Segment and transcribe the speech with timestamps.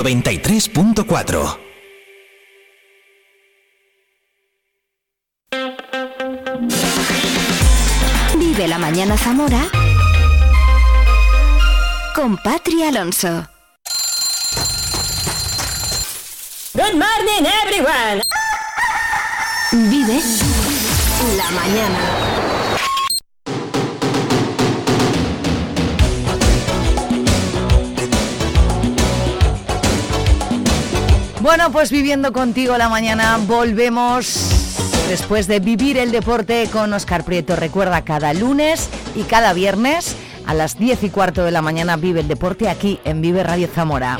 [0.00, 1.58] 93.4
[8.38, 9.60] Vive la mañana Zamora
[12.14, 13.46] con Patri Alonso.
[16.72, 18.22] Good morning everyone.
[19.90, 20.22] Vive
[21.36, 22.29] la mañana.
[31.50, 34.38] Bueno, pues viviendo contigo la mañana volvemos
[35.08, 37.56] después de vivir el deporte con Oscar Prieto.
[37.56, 40.14] Recuerda cada lunes y cada viernes
[40.46, 43.66] a las 10 y cuarto de la mañana vive el deporte aquí en Vive Radio
[43.66, 44.16] Zamora.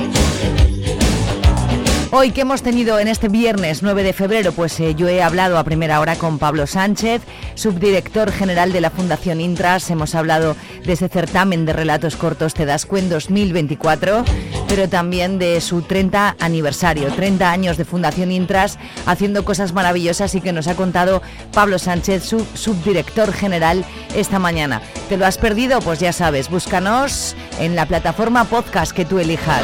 [2.13, 5.57] Hoy que hemos tenido en este viernes 9 de febrero, pues eh, yo he hablado
[5.57, 7.21] a primera hora con Pablo Sánchez,
[7.55, 9.89] subdirector general de la Fundación Intras.
[9.89, 14.25] Hemos hablado de ese certamen de relatos cortos Te das cuen 2024,
[14.67, 20.41] pero también de su 30 aniversario, 30 años de Fundación Intras haciendo cosas maravillosas y
[20.41, 21.21] que nos ha contado
[21.53, 24.81] Pablo Sánchez, su subdirector general, esta mañana.
[25.07, 25.79] ¿Te lo has perdido?
[25.79, 29.63] Pues ya sabes, búscanos en la plataforma podcast que tú elijas.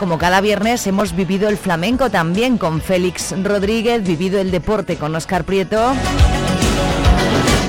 [0.00, 5.14] Como cada viernes hemos vivido el flamenco también con Félix Rodríguez, vivido el deporte con
[5.14, 5.92] Oscar Prieto.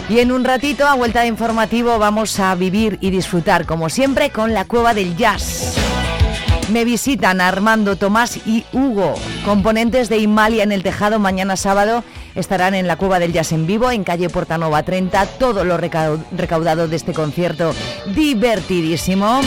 [0.08, 4.30] Y en un ratito, a vuelta de informativo, vamos a vivir y disfrutar, como siempre,
[4.30, 5.76] con la Cueva del Jazz.
[6.72, 11.20] Me visitan Armando, Tomás y Hugo, componentes de Imalia en el Tejado.
[11.20, 12.02] Mañana sábado
[12.34, 15.26] estarán en la Cueva del Jazz en vivo, en calle Portanova 30.
[15.38, 17.74] Todo lo recaudado de este concierto
[18.16, 19.42] divertidísimo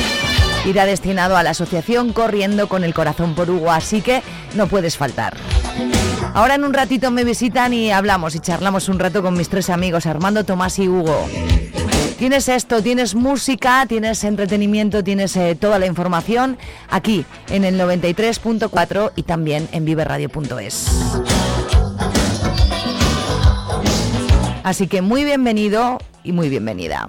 [0.65, 4.23] irá destinado a la asociación Corriendo con el Corazón por Hugo, así que
[4.55, 5.37] no puedes faltar.
[6.33, 9.71] Ahora en un ratito me visitan y hablamos y charlamos un rato con mis tres
[9.71, 11.29] amigos, Armando, Tomás y Hugo.
[12.19, 16.57] Tienes esto, tienes música, tienes entretenimiento, tienes eh, toda la información
[16.89, 20.89] aquí en el 93.4 y también en viverradio.es.
[24.63, 27.09] Así que muy bienvenido y muy bienvenida.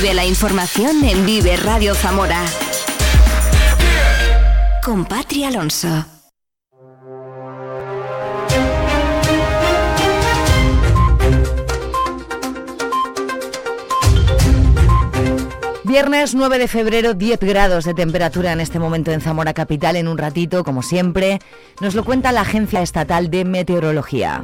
[0.00, 2.42] Vive la información en Vive Radio Zamora.
[4.82, 6.06] Con Patria Alonso.
[15.84, 19.96] Viernes 9 de febrero, 10 grados de temperatura en este momento en Zamora Capital.
[19.96, 21.40] En un ratito, como siempre,
[21.82, 24.40] nos lo cuenta la Agencia Estatal de Meteorología.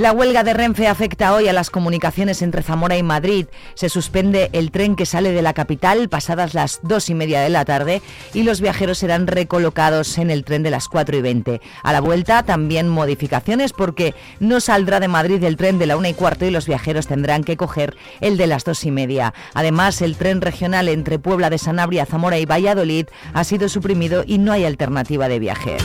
[0.00, 3.48] La huelga de Renfe afecta hoy a las comunicaciones entre Zamora y Madrid.
[3.74, 7.50] Se suspende el tren que sale de la capital pasadas las dos y media de
[7.50, 8.00] la tarde
[8.32, 11.60] y los viajeros serán recolocados en el tren de las 4 y 20.
[11.82, 16.08] A la vuelta también modificaciones porque no saldrá de Madrid el tren de la una
[16.08, 19.34] y cuarto y los viajeros tendrán que coger el de las dos y media.
[19.52, 24.38] Además, el tren regional entre Puebla de Sanabria, Zamora y Valladolid ha sido suprimido y
[24.38, 25.76] no hay alternativa de viaje.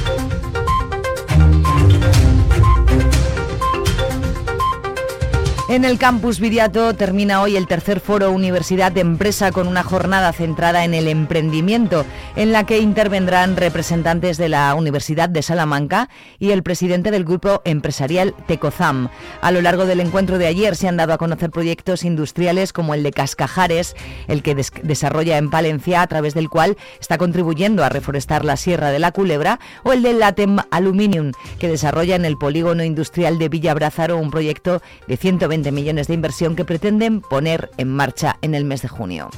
[5.68, 10.86] En el campus Viriato termina hoy el tercer foro Universidad Empresa con una jornada centrada
[10.86, 12.06] en el emprendimiento,
[12.36, 17.64] en la que intervendrán representantes de la Universidad de Salamanca y el presidente del grupo
[17.66, 19.10] empresarial Tecozam.
[19.42, 22.94] A lo largo del encuentro de ayer se han dado a conocer proyectos industriales como
[22.94, 23.96] el de Cascajares,
[24.28, 24.54] el que
[24.84, 29.12] desarrolla en Palencia, a través del cual está contribuyendo a reforestar la Sierra de la
[29.12, 34.30] Culebra, o el de Latem Aluminium, que desarrolla en el polígono industrial de Villabrázaro un
[34.30, 38.88] proyecto de 120 millones de inversión que pretenden poner en marcha en el mes de
[38.88, 39.30] junio.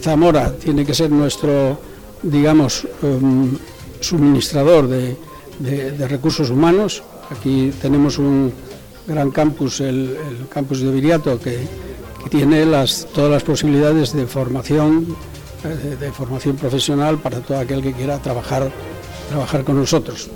[0.00, 1.78] Zamora tiene que ser nuestro,
[2.22, 3.56] digamos, um,
[4.00, 5.16] suministrador de,
[6.08, 7.02] recursos humanos.
[7.30, 8.52] Aquí tenemos un
[9.06, 10.16] gran campus, el,
[10.50, 11.66] campus de Viriato, que,
[12.30, 12.64] tiene
[13.14, 15.16] todas las posibilidades de formación,
[15.64, 18.70] eh, de, formación profesional para todo aquel que quiera trabajar,
[19.28, 20.30] trabajar con nosotros.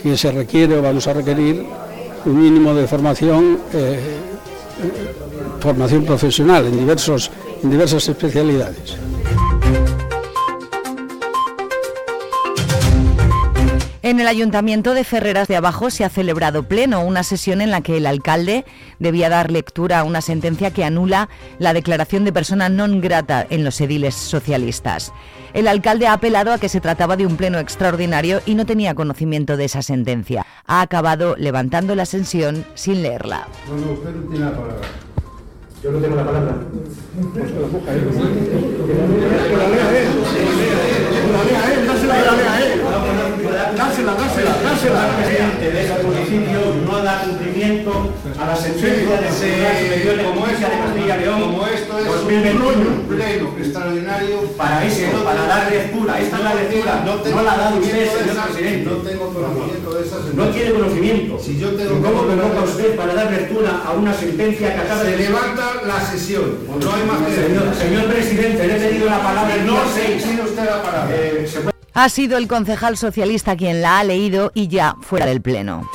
[0.00, 1.66] Que se requiere o vamos a requerir
[2.24, 4.00] un mínimo de formación eh,
[5.60, 7.30] formación profesional en diversos
[7.62, 8.96] en diversas especialidades.
[14.12, 17.80] En el Ayuntamiento de Ferreras de Abajo se ha celebrado pleno, una sesión en la
[17.80, 18.66] que el alcalde
[18.98, 23.64] debía dar lectura a una sentencia que anula la declaración de persona non grata en
[23.64, 25.16] los ediles socialistas.
[25.56, 28.94] El alcalde ha apelado a que se trataba de un pleno extraordinario y no tenía
[28.94, 30.44] conocimiento de esa sentencia.
[30.66, 33.48] Ha acabado levantando la sesión sin leerla.
[35.82, 36.54] Yo no tengo la palabra.
[37.32, 38.04] Pues que la coja él.
[38.12, 38.92] Que
[39.56, 40.08] la lea él.
[41.16, 41.86] Que la lea él.
[41.88, 43.11] Dásela, que la lea él.
[43.76, 45.08] Dásela, dásela, dásela.
[45.08, 50.68] El presidente de ese municipio no da cumplimiento a la sentencia de Superior de Justicia
[50.68, 51.40] de Castilla León.
[51.40, 52.68] Como esto es 2021.
[52.68, 54.40] un pleno extraordinario.
[54.56, 56.20] Para eso, para dar lectura.
[56.20, 57.04] Esta es la lectura.
[57.04, 58.90] No la ha dado usted, señor presidente.
[58.90, 60.44] No tengo conocimiento de esa sentencia.
[60.44, 61.38] No tiene conocimiento.
[61.38, 65.10] Si yo tengo ¿Cómo convoca usted para dar lectura a una sentencia que acaba Se
[65.10, 66.58] de levanta la sesión.
[66.68, 67.34] No hay más que
[67.82, 70.22] Señor, presidente, le he pedido la palabra No se 6.
[70.24, 71.71] tiene usted la palabra.
[71.94, 75.90] Ha sido el concejal socialista quien la ha leído y ya fuera del Pleno.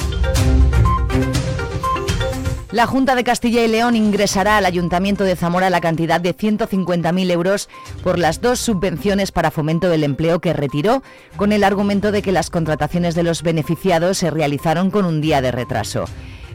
[2.71, 7.31] La Junta de Castilla y León ingresará al Ayuntamiento de Zamora la cantidad de 150.000
[7.31, 7.69] euros
[8.03, 11.01] por las dos subvenciones para fomento del empleo que retiró,
[11.37, 15.41] con el argumento de que las contrataciones de los beneficiados se realizaron con un día
[15.41, 16.05] de retraso.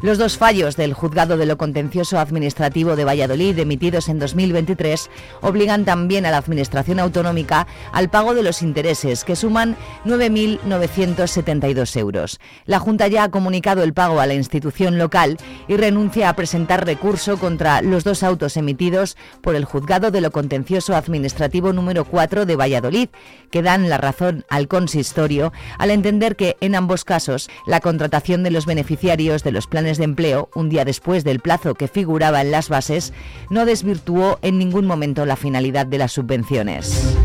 [0.03, 5.09] Los dos fallos del Juzgado de lo Contencioso Administrativo de Valladolid emitidos en 2023
[5.43, 12.41] obligan también a la Administración Autonómica al pago de los intereses, que suman 9.972 euros.
[12.67, 15.37] La Junta ya ha comunicado el pago a la institución local
[15.69, 20.33] y renuncia a presentar recurso contra los dos autos emitidos por el Juzgado de lo
[20.33, 23.09] Contencioso Administrativo número 4 de Valladolid,
[23.53, 28.51] que dan la razón al consistorio al entender que en ambos casos la contratación de
[28.51, 32.51] los beneficiarios de los planes de empleo, un día después del plazo que figuraba en
[32.51, 33.13] las bases,
[33.51, 37.17] no desvirtuó en ningún momento la finalidad de las subvenciones.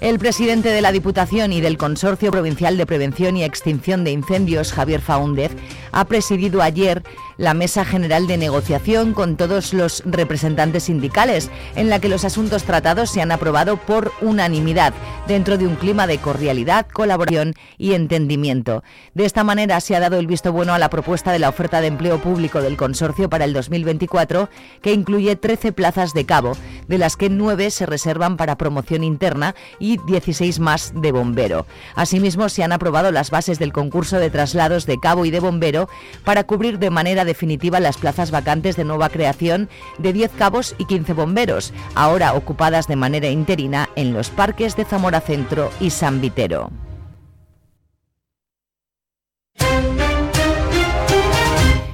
[0.00, 4.72] El presidente de la Diputación y del Consorcio Provincial de Prevención y Extinción de Incendios,
[4.72, 5.50] Javier Faúndez,
[5.92, 7.02] ha presidido ayer
[7.36, 12.64] la Mesa General de Negociación con todos los representantes sindicales, en la que los asuntos
[12.64, 14.92] tratados se han aprobado por unanimidad,
[15.28, 18.82] dentro de un clima de cordialidad, colaboración y entendimiento.
[19.14, 21.80] De esta manera se ha dado el visto bueno a la propuesta de la oferta
[21.80, 24.48] de empleo público del consorcio para el 2024,
[24.82, 26.56] que incluye 13 plazas de cabo,
[26.88, 31.66] de las que 9 se reservan para promoción interna y 16 más de bombero.
[31.94, 35.77] Asimismo, se han aprobado las bases del concurso de traslados de cabo y de bombero
[36.24, 40.86] para cubrir de manera definitiva las plazas vacantes de nueva creación de 10 cabos y
[40.86, 46.20] 15 bomberos, ahora ocupadas de manera interina en los parques de Zamora Centro y San
[46.20, 46.70] Vitero.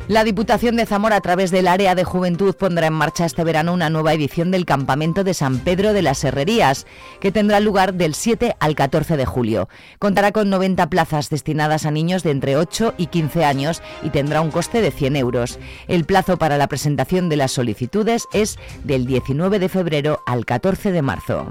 [0.07, 3.73] La Diputación de Zamora, a través del área de juventud, pondrá en marcha este verano
[3.73, 6.87] una nueva edición del Campamento de San Pedro de las Herrerías,
[7.21, 9.71] que tendrá lugar del 7 al 14 de julio.
[9.99, 14.43] Contará con 90 plazas destinadas a niños de entre 8 y 15 años y tendrá
[14.43, 15.59] un coste de 100 euros.
[15.89, 20.93] El plazo para la presentación de las solicitudes es del 19 de febrero al 14
[20.93, 21.49] de marzo.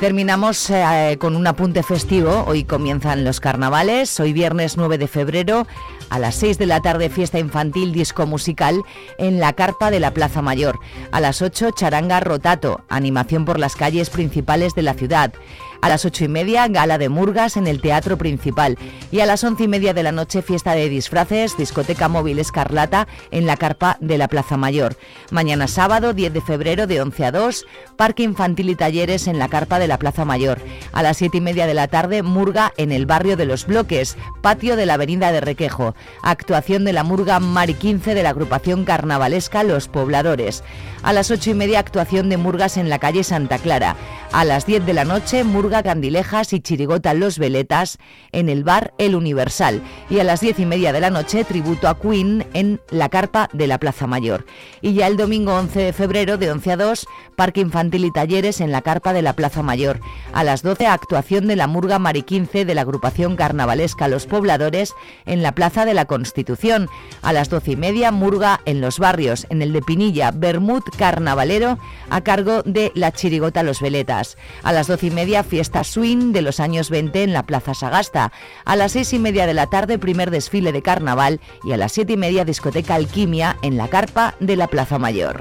[0.00, 2.44] Terminamos eh, con un apunte festivo.
[2.46, 4.18] Hoy comienzan los carnavales.
[4.18, 5.66] Hoy viernes 9 de febrero
[6.08, 8.82] a las 6 de la tarde fiesta infantil disco musical
[9.18, 10.78] en la carpa de la Plaza Mayor.
[11.12, 15.34] A las 8 charanga rotato, animación por las calles principales de la ciudad.
[15.82, 18.76] A las ocho y media, gala de murgas en el Teatro Principal.
[19.10, 23.08] Y a las once y media de la noche, fiesta de disfraces, discoteca móvil Escarlata
[23.30, 24.96] en la carpa de la Plaza Mayor.
[25.30, 27.66] Mañana sábado, 10 de febrero, de 11 a 2,
[27.96, 30.58] parque infantil y talleres en la carpa de la Plaza Mayor.
[30.92, 34.18] A las siete y media de la tarde, murga en el barrio de Los Bloques,
[34.42, 35.94] patio de la Avenida de Requejo.
[36.22, 40.62] Actuación de la murga Mari 15 de la agrupación carnavalesca Los Pobladores.
[41.02, 43.96] A las ocho y media, actuación de murgas en la calle Santa Clara.
[44.32, 47.98] A las 10 de la noche, murga Candilejas y Chirigota Los Veletas
[48.32, 49.82] en el bar El Universal.
[50.10, 53.48] Y a las diez y media de la noche, tributo a Queen en la carpa
[53.52, 54.44] de la Plaza Mayor.
[54.82, 58.60] Y ya el domingo 11 de febrero, de 11 a 2, parque infantil y talleres
[58.60, 60.00] en la carpa de la Plaza Mayor.
[60.32, 64.92] A las 12, actuación de la Murga Mari 15 de la agrupación carnavalesca Los Pobladores
[65.24, 66.88] en la Plaza de la Constitución.
[67.22, 71.78] A las 12 y media, Murga en los barrios, en el de Pinilla, Bermud Carnavalero,
[72.10, 74.36] a cargo de la Chirigota Los Veletas.
[74.62, 78.32] A las 12 y media, fiesta swing de los años 20 en la Plaza Sagasta.
[78.64, 81.40] A las 6 y media de la tarde, primer desfile de carnaval.
[81.64, 85.40] Y a las 7 y media, discoteca Alquimia en la carpa de la Plaza Mayor.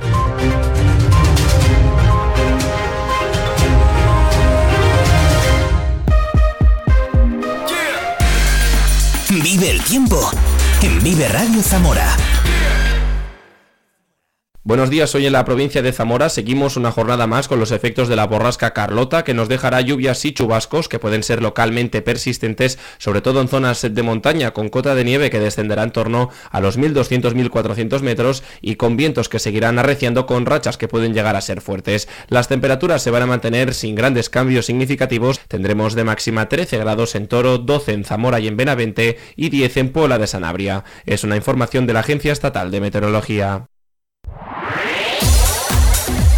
[9.30, 10.32] Vive el tiempo
[10.82, 12.18] en Vive Radio Zamora.
[14.70, 18.08] Buenos días, hoy en la provincia de Zamora seguimos una jornada más con los efectos
[18.08, 22.78] de la borrasca Carlota que nos dejará lluvias y chubascos que pueden ser localmente persistentes,
[23.00, 26.60] sobre todo en zonas de montaña con cota de nieve que descenderá en torno a
[26.60, 31.42] los 1200-1400 metros y con vientos que seguirán arreciando con rachas que pueden llegar a
[31.42, 32.08] ser fuertes.
[32.28, 37.16] Las temperaturas se van a mantener sin grandes cambios significativos, tendremos de máxima 13 grados
[37.16, 40.84] en Toro, 12 en Zamora y en Benavente y 10 en Puebla de Sanabria.
[41.08, 43.68] Es una información de la Agencia Estatal de Meteorología.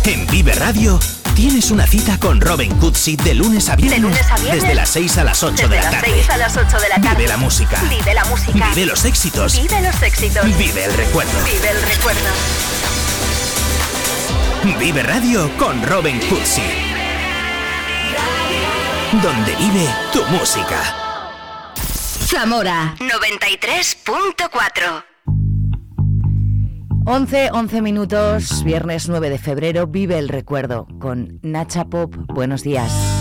[0.06, 1.00] En Vive Radio
[1.36, 4.02] tienes una cita con Robin Cutsi de lunes a viernes.
[4.02, 4.64] De lunes a viernes.
[4.64, 6.14] Desde las 6 a las 8 Desde de la las tarde.
[6.16, 7.18] 6 a las 8 de la tarde.
[7.18, 7.80] Vive la música.
[7.88, 8.70] Vive la música.
[8.70, 9.62] Vive los éxitos.
[9.62, 10.58] Vive los éxitos.
[10.58, 11.32] Vive el recuerdo.
[11.46, 12.30] Vive el recuerdo.
[14.80, 16.64] Vive Radio con Robin Cutsi.
[19.22, 20.82] Donde vive tu música.
[22.26, 25.11] Zamora 93.4
[27.06, 32.14] 11, 11 minutos, viernes 9 de febrero, vive el recuerdo con Nacha Pop.
[32.28, 33.21] Buenos días.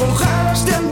[0.00, 0.88] Calles mojadas te han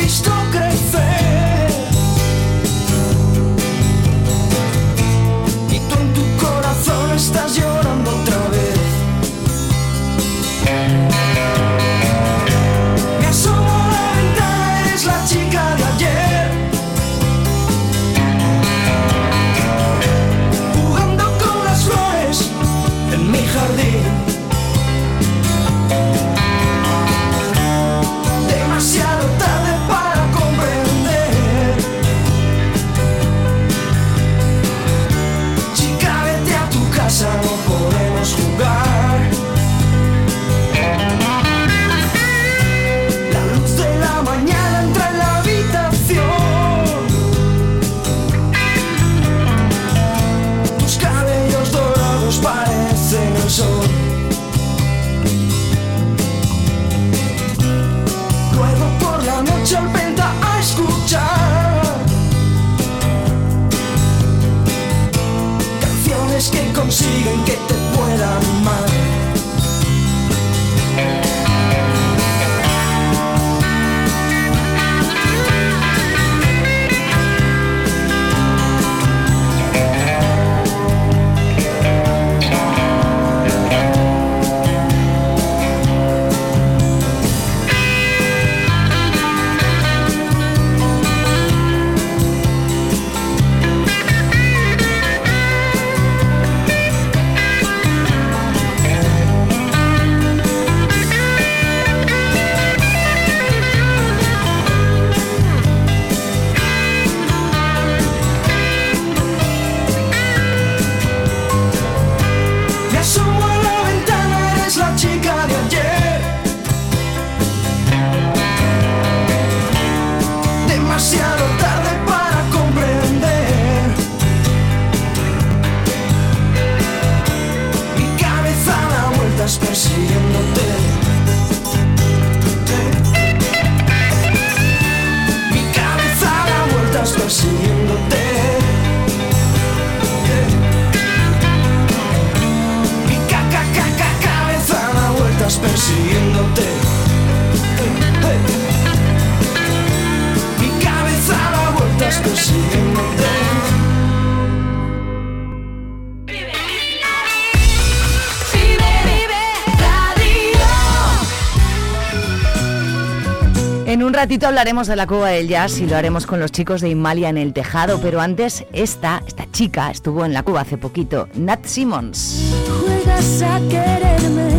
[164.39, 167.29] Ratito hablaremos de la Cueva del Jazz y lo haremos con los chicos de Imalia
[167.29, 171.65] en el tejado, pero antes esta, esta chica estuvo en la Cuba hace poquito, Nat
[171.65, 172.55] Simmons.
[172.81, 174.51] Juegas a quererme,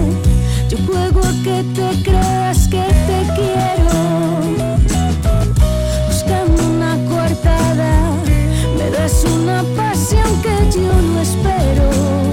[0.68, 3.94] yo juego a que te creas que te quiero.
[6.08, 8.12] Buscando una coartada,
[8.78, 12.29] me das una pasión que yo no espero.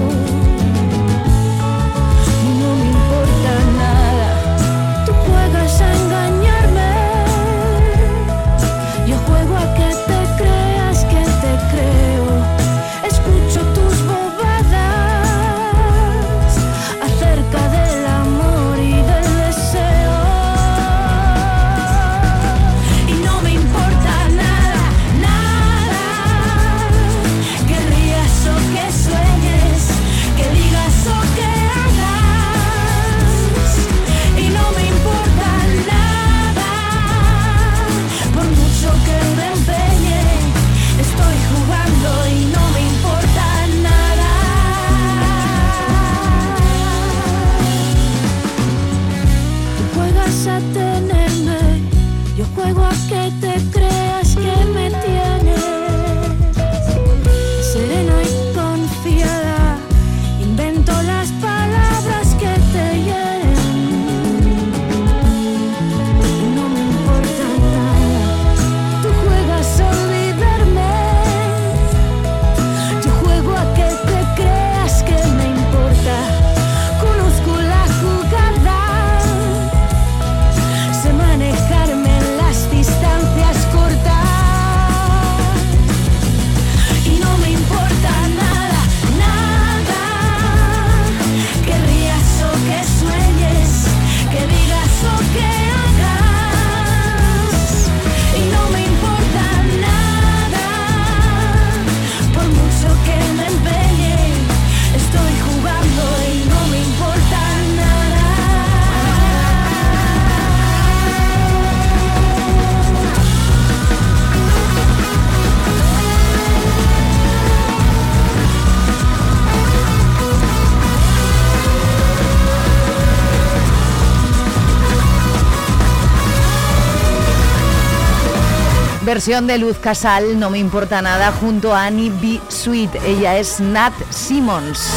[129.17, 132.39] Versión de Luz Casal, no me importa nada, junto a Annie B.
[132.49, 132.93] Sweet.
[133.03, 134.91] Ella es Nat Simmons.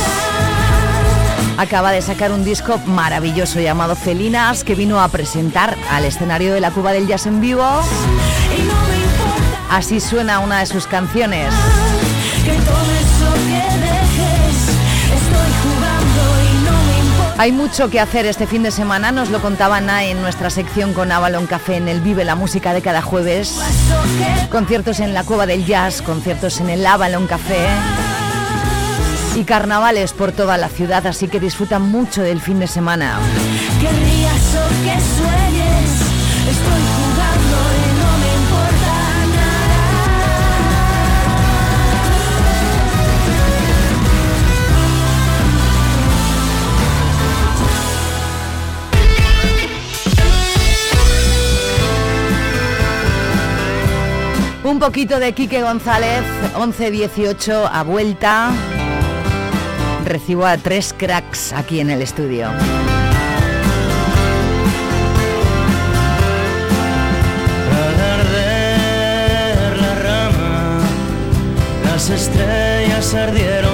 [1.57, 6.61] Acaba de sacar un disco maravilloso llamado Felinas que vino a presentar al escenario de
[6.61, 7.65] la Cuba del Jazz en vivo.
[9.71, 11.55] Así suena una de sus canciones.
[17.41, 20.93] Hay mucho que hacer este fin de semana, nos lo contaba Ana en nuestra sección
[20.93, 23.59] con Avalon Café en el Vive la Música de cada jueves.
[24.51, 27.67] Conciertos en la Cueva del Jazz, conciertos en el Avalon Café
[29.37, 33.19] y carnavales por toda la ciudad, así que disfrutan mucho del fin de semana.
[54.81, 56.23] Un poquito de Quique González,
[56.55, 58.51] 11-18 a vuelta.
[60.07, 62.49] Recibo a tres cracks aquí en el estudio.
[71.85, 73.70] Las estrellas ardieron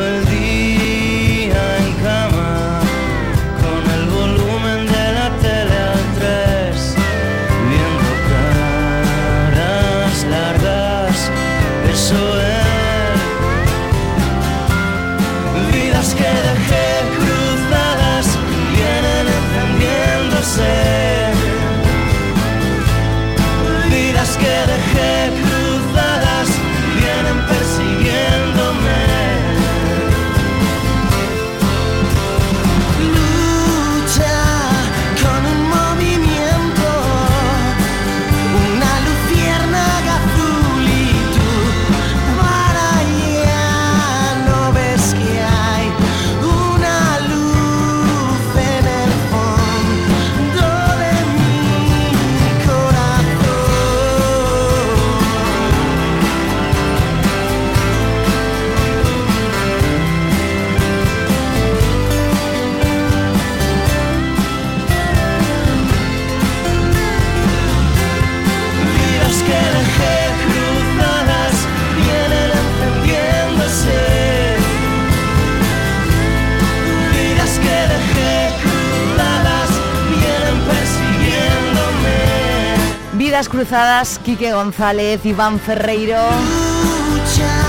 [0.00, 0.59] believe
[83.48, 86.18] Cruzadas, Quique González, Iván Ferreiro.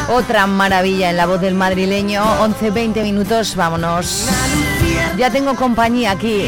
[0.10, 2.24] Otra maravilla en la voz del madrileño.
[2.42, 4.28] 11-20 minutos, vámonos.
[5.18, 6.48] Ya tengo compañía aquí.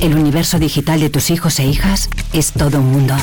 [0.00, 3.14] El universo digital de tus hijos e hijas es todo un mundo.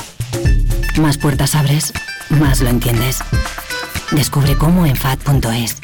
[1.00, 1.92] Más puertas abres,
[2.30, 3.18] más lo entiendes.
[4.12, 5.78] Descubre cómo en FAD.es.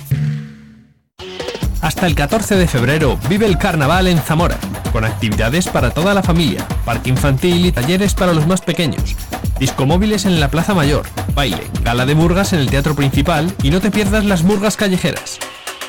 [1.82, 4.60] Hasta el 14 de febrero vive el carnaval en Zamora,
[4.92, 9.16] con actividades para toda la familia, parque infantil y talleres para los más pequeños.
[9.60, 13.82] Discomóviles en la Plaza Mayor, baile, gala de murgas en el Teatro Principal y no
[13.82, 15.40] te pierdas las murgas callejeras.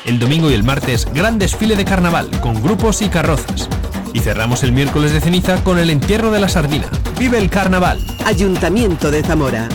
[0.03, 3.69] El domingo y el martes, gran desfile de carnaval con grupos y carrozas.
[4.15, 6.85] Y cerramos el miércoles de ceniza con el entierro de la sardina.
[7.19, 7.99] ¡Vive el carnaval!
[8.23, 9.67] Ayuntamiento de Zamora.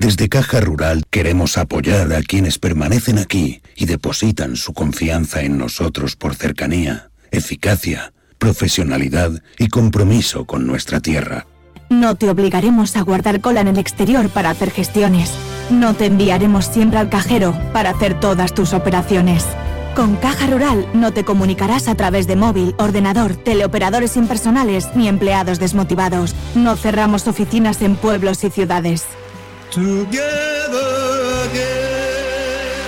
[0.00, 6.16] Desde Caja Rural queremos apoyar a quienes permanecen aquí y depositan su confianza en nosotros
[6.16, 11.46] por cercanía, eficacia, profesionalidad y compromiso con nuestra tierra.
[11.90, 15.30] No te obligaremos a guardar cola en el exterior para hacer gestiones.
[15.70, 19.46] No te enviaremos siempre al cajero para hacer todas tus operaciones.
[19.94, 25.58] Con Caja Rural no te comunicarás a través de móvil, ordenador, teleoperadores impersonales ni empleados
[25.58, 26.34] desmotivados.
[26.54, 29.04] No cerramos oficinas en pueblos y ciudades.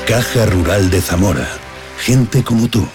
[0.07, 1.49] Caja Rural de Zamora.
[1.99, 2.87] Gente como tú.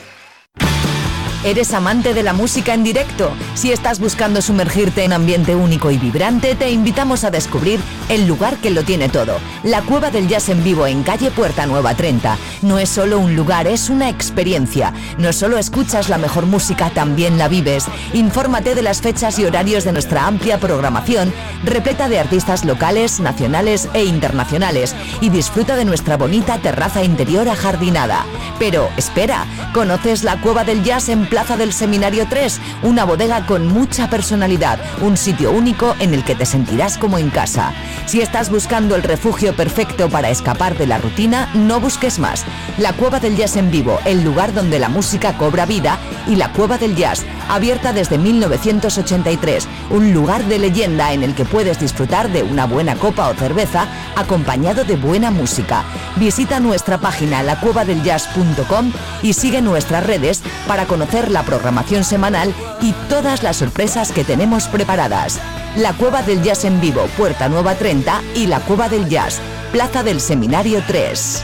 [1.45, 3.32] ¿Eres amante de la música en directo?
[3.54, 8.58] Si estás buscando sumergirte en ambiente único y vibrante, te invitamos a descubrir el lugar
[8.58, 9.38] que lo tiene todo.
[9.63, 12.38] La Cueva del Jazz en vivo en calle Puerta Nueva 30.
[12.63, 14.93] No es solo un lugar, es una experiencia.
[15.17, 17.86] No solo escuchas la mejor música, también la vives.
[18.12, 23.88] Infórmate de las fechas y horarios de nuestra amplia programación, repleta de artistas locales, nacionales
[23.93, 24.93] e internacionales.
[25.21, 28.25] Y disfruta de nuestra bonita terraza interior ajardinada.
[28.60, 33.67] Pero espera, ¿conoces la Cueva del Jazz en Plaza del Seminario 3, una bodega con
[33.67, 37.73] mucha personalidad, un sitio único en el que te sentirás como en casa.
[38.07, 42.45] Si estás buscando el refugio perfecto para escapar de la rutina, no busques más.
[42.77, 46.51] La Cueva del Jazz en vivo, el lugar donde la música cobra vida, y la
[46.51, 52.29] Cueva del Jazz, abierta desde 1983, un lugar de leyenda en el que puedes disfrutar
[52.31, 55.83] de una buena copa o cerveza acompañado de buena música.
[56.17, 58.91] Visita nuestra página lacuevadeljazz.com
[59.23, 64.67] y sigue nuestras redes para conocer la programación semanal y todas las sorpresas que tenemos
[64.67, 65.39] preparadas.
[65.75, 69.39] La Cueva del Jazz en vivo, Puerta Nueva 30 y la Cueva del Jazz,
[69.71, 71.43] Plaza del Seminario 3.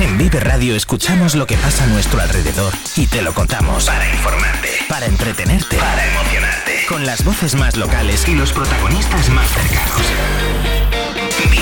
[0.00, 3.86] En Vive Radio escuchamos lo que pasa a nuestro alrededor y te lo contamos.
[3.86, 6.86] Para informarte, para entretenerte, para emocionarte.
[6.88, 10.87] Con las voces más locales y los protagonistas más cercanos.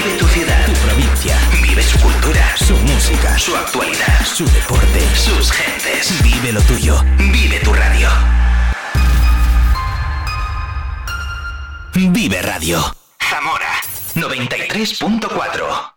[0.07, 1.37] Vive tu ciudad, tu provincia.
[1.61, 6.23] Vive su cultura, su música, su actualidad, su deporte, sus gentes.
[6.23, 7.03] Vive lo tuyo.
[7.19, 8.09] Vive tu radio.
[11.93, 12.97] Vive Radio.
[13.19, 13.81] Zamora
[14.15, 15.96] 93.4.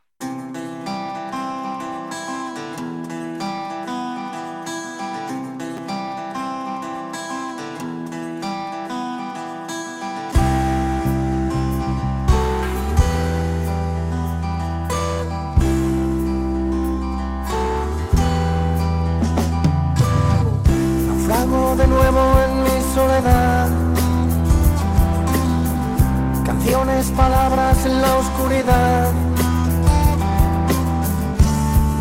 [27.08, 29.12] Palabras en la oscuridad.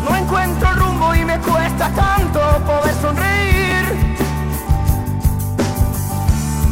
[0.03, 4.17] No encuentro rumbo y me cuesta tanto poder sonreír.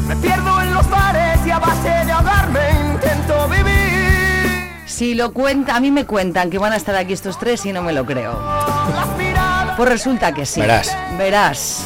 [0.07, 2.59] Me pierdo en los bares y a base de ahogarme
[2.93, 4.73] intento vivir.
[4.85, 7.71] Si lo cuenta, a mí me cuentan que van a estar aquí estos tres y
[7.71, 8.37] no me lo creo.
[9.77, 10.59] Pues resulta que sí.
[10.59, 10.95] Verás.
[11.17, 11.85] Verás.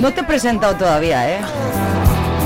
[0.00, 1.40] No te he presentado todavía, ¿eh?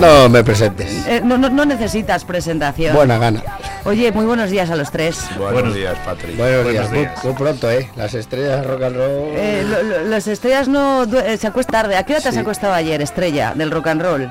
[0.01, 1.07] No me presentes.
[1.07, 2.95] Eh, no, no- no necesitas presentación.
[2.97, 3.43] Buena gana.
[3.85, 5.19] Oye, muy buenos días a los tres.
[5.39, 6.37] Buenos días, Patrick.
[6.37, 7.13] Buenos, Buenos días.
[7.13, 7.25] Días.
[7.25, 7.91] muy pronto, ¿eh?
[7.97, 9.29] Las estrellas rock and roll.
[9.37, 11.97] Eh, lo- lo- las estrellas no eh, se acuesta tarde.
[11.97, 14.25] ¿A qué hora te has acostado ayer, estrella del rock and roll?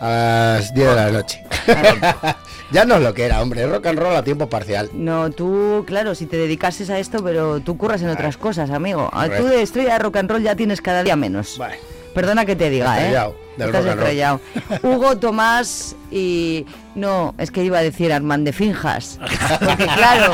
[0.00, 1.44] A las 10 de la noche.
[2.72, 3.66] ya no es lo que era, hombre.
[3.66, 4.90] Rock and roll a tiempo parcial.
[4.92, 9.08] No, tú, claro, si te dedicases a esto, pero tú curras en otras cosas, amigo.
[9.12, 11.58] Ah, Tú de estrella de rock and roll ya tienes cada día menos.
[12.14, 13.52] Perdona que te diga, Estrellado, ¿eh?
[13.56, 14.40] del Estás estrellado.
[14.82, 16.66] Hugo, Tomás y...
[16.94, 19.18] No, es que iba a decir Armand de Finjas.
[19.64, 20.32] Porque claro,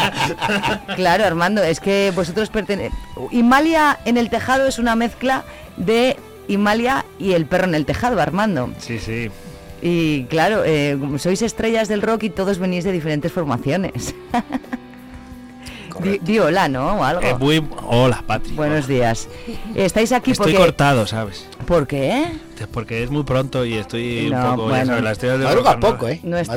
[0.97, 2.93] claro, Armando, es que vosotros pertenecéis...
[3.31, 5.45] Himalia en el tejado es una mezcla
[5.77, 6.17] de
[6.49, 8.71] Himalia y el perro en el tejado, Armando.
[8.79, 9.31] Sí, sí.
[9.81, 14.15] Y claro, eh, sois estrellas del rock y todos venís de diferentes formaciones.
[16.03, 16.95] Di, di hola, ¿no?
[17.01, 17.23] O algo.
[17.23, 17.67] Eh, muy...
[17.87, 18.55] Hola, Patrick.
[18.55, 19.29] Buenos días.
[19.75, 20.59] Estáis aquí Estoy porque...
[20.67, 21.49] cortado, ¿sabes?
[21.67, 22.25] ¿Por qué?
[22.73, 24.63] Porque es muy pronto y estoy No, un poco.
[24.63, 24.87] ya bueno.
[24.87, 26.21] sabes, las estrellas de poco, ¿eh?
[26.25, 26.57] No no es tan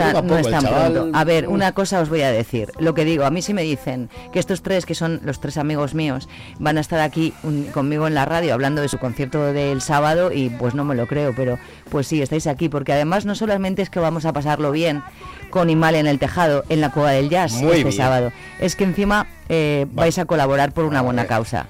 [0.64, 0.94] chaval.
[0.94, 1.18] pronto.
[1.18, 2.72] A ver, una cosa os voy a decir.
[2.80, 5.58] Lo que digo, a mí sí me dicen que estos tres, que son los tres
[5.58, 6.28] amigos míos,
[6.60, 10.32] van a estar aquí un- conmigo en la radio hablando de su concierto del sábado
[10.32, 13.82] y pues no me lo creo, pero pues sí, estáis aquí, porque además no solamente
[13.82, 15.04] es que vamos a pasarlo bien
[15.52, 17.92] con Imal en el tejado, en la Cueva del Jazz Muy este bien.
[17.94, 21.68] sábado, es que encima eh, vais a colaborar por una buena causa.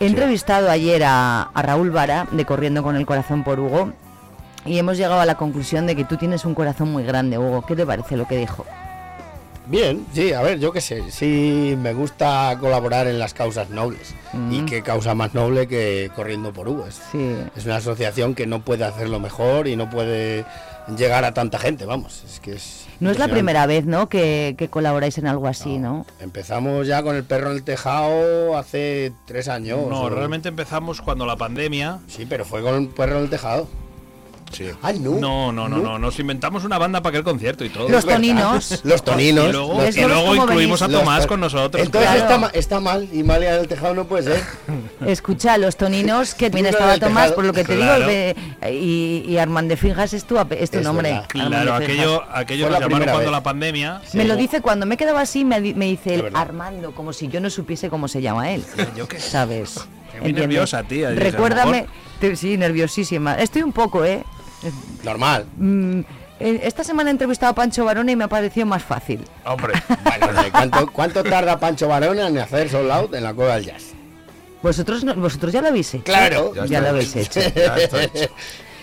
[0.00, 3.92] He entrevistado ayer a, a Raúl Vara de Corriendo con el Corazón por Hugo
[4.64, 7.62] y hemos llegado a la conclusión de que tú tienes un corazón muy grande, Hugo.
[7.66, 8.64] ¿Qué te parece lo que dijo?
[9.66, 14.14] Bien, sí, a ver, yo qué sé, sí me gusta colaborar en las causas nobles.
[14.50, 14.66] Y Mm.
[14.66, 16.86] qué causa más noble que Corriendo por Hugo.
[16.86, 17.36] Es, Sí.
[17.54, 20.46] es una asociación que no puede hacerlo mejor y no puede
[20.96, 22.24] llegar a tanta gente, vamos.
[22.26, 24.08] Es que es No es la primera vez, ¿no?
[24.08, 26.04] Que, que colaboráis en algo así, ¿no?
[26.20, 29.78] Empezamos ya con el perro en el tejado hace tres años.
[29.88, 32.00] No, o- realmente empezamos cuando la pandemia.
[32.08, 33.68] Sí, pero fue con el perro en el tejado.
[34.52, 34.66] Sí.
[34.82, 35.12] Ay, no.
[35.12, 35.98] No, no, no, no.
[35.98, 37.88] Nos inventamos una banda para aquel concierto y todo.
[37.88, 38.80] Los toninos.
[38.84, 39.48] Los toninos.
[39.48, 40.88] Y luego, los- y luego cómo incluimos a.
[40.88, 41.84] Tomás con nosotros.
[41.84, 42.22] Entonces Claro.
[42.24, 44.42] está, ma- está mal y Malia en el tejado no puede ser.
[45.06, 48.06] Escucha, los toninos, que también estaba del Tomás, por lo que te Claro.
[48.08, 48.34] digo,
[48.70, 51.10] y, y Armand de Finjas es tu, es tu Es nombre.
[51.12, 51.26] verdad.
[51.28, 53.30] Claro, aquello, aquello Fue nos la llamaron cuando vez.
[53.30, 54.00] la pandemia.
[54.14, 56.30] Me lo dice cuando me quedaba así, me, di- me dice el.
[56.34, 58.64] Armando, como si yo no supiese cómo se llama él.
[58.96, 59.30] Yo qué sé.
[59.30, 59.80] ¿Sabes?
[60.20, 61.86] Muy nerviosa, tía, Recuérdame.
[62.34, 63.34] sí, nerviosísima.
[63.34, 64.24] Estoy un poco, ¿eh?
[65.02, 65.46] Normal.
[65.56, 66.00] Mm,
[66.40, 69.24] esta semana he entrevistado a Pancho Barona y me ha parecido más fácil.
[69.44, 73.66] Hombre, Bueno, ¿cuánto, ¿Cuánto tarda Pancho Barona en hacer sold out en la cueva del
[73.66, 73.92] jazz?
[74.62, 76.04] Vosotros, no- vosotros ya lo habéis hecho.
[76.04, 76.52] Claro.
[76.54, 77.40] Ya, Ya lo habéis hecho.
[77.40, 77.76] Ya.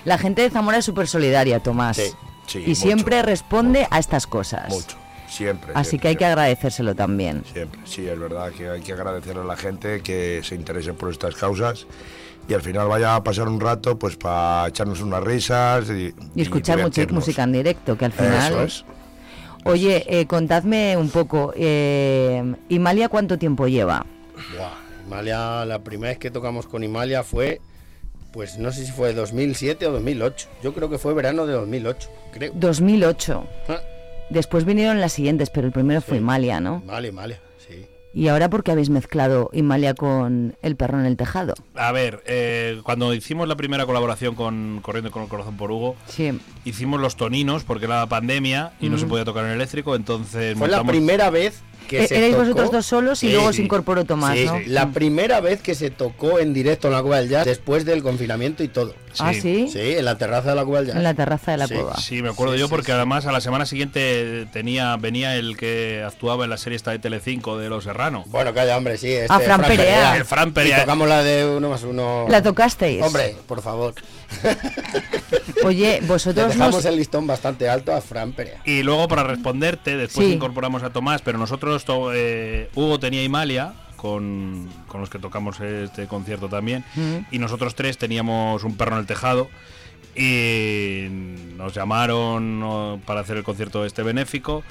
[0.05, 1.97] La gente de Zamora es súper solidaria, Tomás.
[1.97, 2.11] Sí,
[2.45, 4.69] sí, y mucho, siempre responde a estas cosas.
[4.69, 4.95] Mucho,
[5.27, 5.71] siempre.
[5.73, 7.43] Así siempre, que hay que agradecérselo también.
[7.51, 11.11] Siempre, sí, es verdad que hay que agradecer a la gente que se interese por
[11.11, 11.87] estas causas
[12.47, 16.41] y al final vaya a pasar un rato pues para echarnos unas risas y, Y
[16.41, 17.23] escuchar mucha divertirnos.
[17.25, 18.53] música en directo, que al final...
[18.53, 18.85] Eso es.
[19.67, 24.05] Oye, eh, contadme un poco, eh, ¿Imalia cuánto tiempo lleva?
[24.55, 24.73] Buah,
[25.07, 27.61] Imalia, la primera vez que tocamos con Imalia fue,
[28.31, 30.49] pues no sé si fue 2007 o 2008.
[30.61, 32.51] Yo creo que fue verano de 2008, creo.
[32.53, 33.43] 2008.
[33.69, 33.79] Ah,
[34.29, 36.81] Después vinieron las siguientes, pero el primero fue Imalia, ¿no?
[36.83, 37.54] Imalia, Imalia, sí.
[38.17, 41.53] ¿Y ahora por qué habéis mezclado Imalia con El perro en el tejado?
[41.75, 45.97] A ver, eh, cuando hicimos la primera colaboración con Corriendo con el Corazón por Hugo,
[46.07, 46.31] Sí.
[46.63, 48.99] hicimos los toninos porque era la pandemia y no Mm.
[49.01, 52.43] se podía tocar en eléctrico, entonces Fue la primera vez que Eh, se erais tocó-
[52.45, 54.59] vosotros dos solos y luego se incorporó Tomás, Sí, ¿no?
[54.65, 58.01] La primera vez que se tocó en directo en la Cueva del Jazz después del
[58.01, 58.95] confinamiento y todo.
[59.23, 59.67] Ah, ¿sí?
[59.71, 60.95] Sí, en la terraza de la Cueva del Jazz.
[60.97, 61.73] En la terraza de la Sí.
[61.73, 61.97] cueva.
[61.97, 62.91] Sí, me acuerdo Sí, yo sí, porque sí.
[62.93, 66.99] además a la semana siguiente tenía venía el que actuaba en la serie esta de
[66.99, 68.23] Telecinco de Los Serrano.
[68.27, 69.11] Bueno, calla, hombre, sí.
[69.11, 70.17] Este, Ah, Fran Perea.
[70.17, 70.79] El Fran Y Perea.
[70.81, 72.25] tocamos la de uno más uno.
[72.29, 73.01] ¿La tocasteis?
[73.03, 73.93] Hombre, por favor.
[75.63, 76.85] Oye, Le vosotros dejamos nos...
[76.85, 78.61] el listón bastante alto a Fran Perea.
[78.65, 80.33] Y luego para responderte, después Sí.
[80.33, 83.73] incorporamos a Tomás, pero nosotros, to- eh, Hugo tenía Imalia,
[84.05, 86.83] con, con los que tocamos este concierto también,
[87.31, 89.49] y nosotros tres teníamos un perro en el tejado,
[90.15, 91.07] y
[91.57, 94.63] nos llamaron para hacer el concierto este benéfico,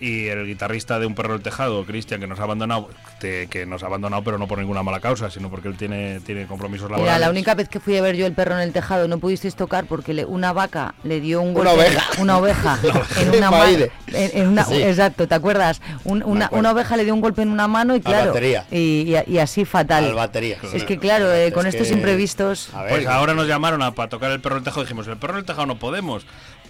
[0.00, 3.46] y el guitarrista de Un Perro en el Tejado, Cristian, que nos ha abandonado, te-
[3.46, 6.46] que nos ha abandonado pero no por ninguna mala causa, sino porque él tiene, tiene
[6.46, 7.14] compromisos laborales.
[7.16, 9.18] Mira, la única vez que fui a ver yo el perro en el tejado no
[9.18, 11.86] pudisteis tocar porque le- una vaca le dio un Una golpe.
[11.86, 12.04] oveja.
[12.20, 12.78] Una oveja.
[13.20, 13.64] en una mano.
[13.64, 13.90] Maide.
[14.08, 14.82] En, en una, Sí.
[14.82, 15.80] Exacto, ¿te acuerdas?
[16.04, 18.28] Un- una, una oveja le dio un golpe en una mano y claro.
[18.32, 18.66] batería.
[18.70, 20.04] Y, y- y así fatal.
[20.04, 20.58] Al batería.
[20.74, 22.74] Es que claro, eh, con Es estos que- imprevistos.
[22.74, 24.82] A ver, Pues ahora nos llamaron a, para tocar el perro en el tejado.
[24.82, 26.26] Dijimos, el perro en el tejado no podemos.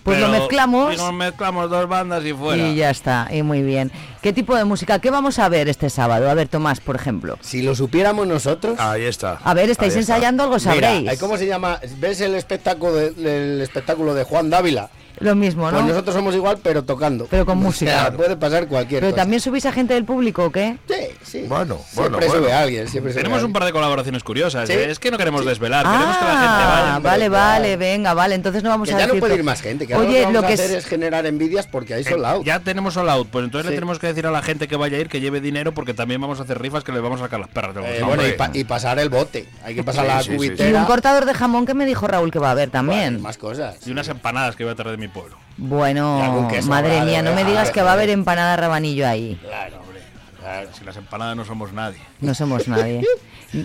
[0.06, 0.94] Pues lo mezclamos.
[0.94, 2.62] y nos mezclamos dos bandas y fuera.
[2.62, 3.90] Y ya está, y muy bien.
[4.22, 5.00] ¿Qué tipo de música?
[5.00, 6.30] ¿Qué vamos a ver este sábado?
[6.30, 7.36] A ver, Tomás, por ejemplo.
[7.40, 8.78] si lo supiéramos nosotros.
[8.78, 9.38] Ahí está.
[9.42, 10.14] A ver, estáis está.
[10.14, 11.00] ensayando algo, sabréis.
[11.02, 11.80] Mira, ¿cómo se llama?
[11.98, 13.08] ¿Ves el espectáculo de,
[13.54, 14.90] el espectáculo de Juan Dávila?
[15.20, 15.78] Lo mismo, ¿no?
[15.78, 17.26] Pues nosotros somos igual, pero tocando.
[17.30, 17.90] Pero con O música.
[17.90, 19.22] sea, puede pasar cualquier Pero cosa.
[19.22, 20.78] también subís a gente del público, ¿o qué?
[20.88, 21.44] Sí, sí.
[21.48, 22.56] Bueno, Siempre bueno, sube bueno.
[22.56, 24.68] alguien, siempre sube Tenemos un par de colaboraciones curiosas.
[24.68, 24.74] Sí.
[24.74, 24.90] ¿eh?
[24.90, 26.98] Es que no queremos desvelar, queremos que la gente Ah, vaya.
[26.98, 28.34] vale, vale, venga, vale.
[28.34, 29.86] Entonces no vamos Que a ya no decir puede to- ir más gente.
[29.86, 30.84] Que ahora Oye, lo que lo vamos que a hacer es...
[30.84, 32.44] es generar envidias porque hay Eh, sold out.
[32.44, 33.70] Ya tenemos all out, pues entonces Sí.
[33.70, 35.94] le tenemos que decir a la gente que vaya a ir que lleve dinero porque
[35.94, 38.02] también vamos a hacer rifas que le vamos a sacar las perras de los Eh,
[38.02, 38.16] ojos.
[38.16, 39.48] bueno, y, pa- y pasar el bote.
[39.64, 40.32] Hay que pasar la sí.
[40.32, 40.78] Y cubitera.
[40.80, 43.22] un cortador de jamón que me dijo Raúl que va a haber también.
[43.22, 43.76] Más cosas.
[43.86, 45.36] Y unas empanadas que voy a traer de mi pueblo.
[45.58, 49.38] Bueno, madre mía, no me oveja, digas que va a haber empanada rabanillo ahí.
[49.42, 50.00] Claro, hombre.
[50.38, 50.68] Claro.
[50.78, 51.98] Si las empanadas no somos nadie.
[52.20, 53.02] No somos nadie.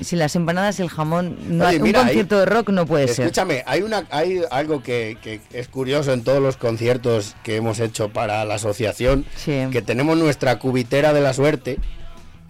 [0.03, 3.07] Si las empanadas y el jamón, no Oye, hay- un concierto de rock no puede
[3.07, 3.25] ser.
[3.25, 7.79] Escúchame, hay una hay algo que, que es curioso en todos los conciertos que hemos
[7.79, 9.67] hecho para la asociación, Sí.
[9.71, 11.79] que tenemos nuestra cubitera de la suerte,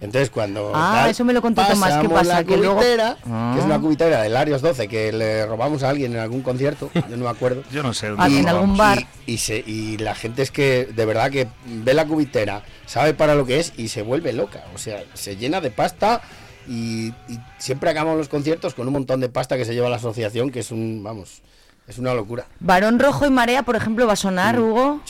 [0.02, 2.24] Entonces cuando Ah, eso me lo contó Tomás, ¿qué pasa?
[2.24, 3.52] la Que luego- cubitera, Ah.
[3.54, 6.90] que es una cubitera del Arios 12 que le robamos a alguien en algún concierto,
[7.08, 7.62] yo no me acuerdo.
[7.72, 8.12] Yo no sé.
[8.18, 9.06] Ah, en algún bar.
[9.26, 13.14] Y, y se, y la gente es que de verdad que ve la cubitera, sabe
[13.14, 14.64] para lo que es y se vuelve loca.
[14.74, 16.20] O sea, se llena de pasta
[16.68, 19.96] y, y siempre acabamos los conciertos con un montón de pasta que se lleva la
[19.96, 21.42] asociación, que es un, vamos,
[21.86, 22.46] es una locura.
[22.60, 25.00] Varón Rojo y Marea, por ejemplo, va a sonar, Hugo.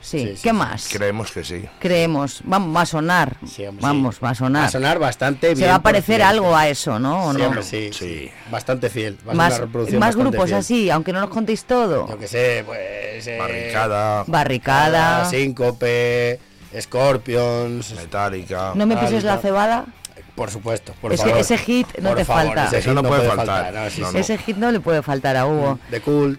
[0.00, 0.20] Sí.
[0.36, 0.40] Sí.
[0.42, 0.88] ¿Qué más?
[0.92, 1.64] Creemos que sí.
[1.80, 2.40] Creemos.
[2.44, 3.36] Vamos, va a sonar.
[3.80, 4.62] Vamos, va a sonar.
[4.62, 5.70] Va a sonar bastante Se bien.
[5.70, 7.26] va a parecer algo a eso, ¿no?
[7.26, 7.46] ¿O Sí, no?
[7.46, 8.30] hombre, sí, sí.
[8.50, 9.18] Bastante fiel.
[9.26, 10.58] Va a ser Más, una reproducción más grupos fiel.
[10.58, 12.08] así, aunque no nos contéis todo.
[12.08, 13.26] Yo que sé, pues.
[13.26, 14.24] eh, Barricada.
[14.26, 15.24] Barricada.
[15.28, 16.38] Síncope,
[16.80, 17.92] Scorpions.
[17.94, 18.72] Metallica.
[18.74, 19.86] ¿No me pises la cebada?
[20.34, 21.38] Por supuesto, por Ese, favor.
[21.38, 22.64] ese hit no Por te favor, falta.
[22.66, 23.74] ese hit no puede faltar.
[23.74, 24.18] No, sí, sí.
[24.18, 25.80] Ese hit no le puede faltar a Hugo.
[25.90, 26.38] De cool.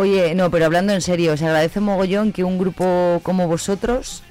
[0.00, 4.22] Oye, no, pero hablando en serio, os agradece mogollón que un grupo como vosotros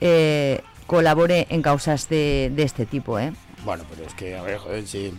[0.00, 3.32] eh, colabore en causas de, de este tipo, ¿eh?
[3.64, 5.14] Bueno, pero es que, a ver, joder, sí,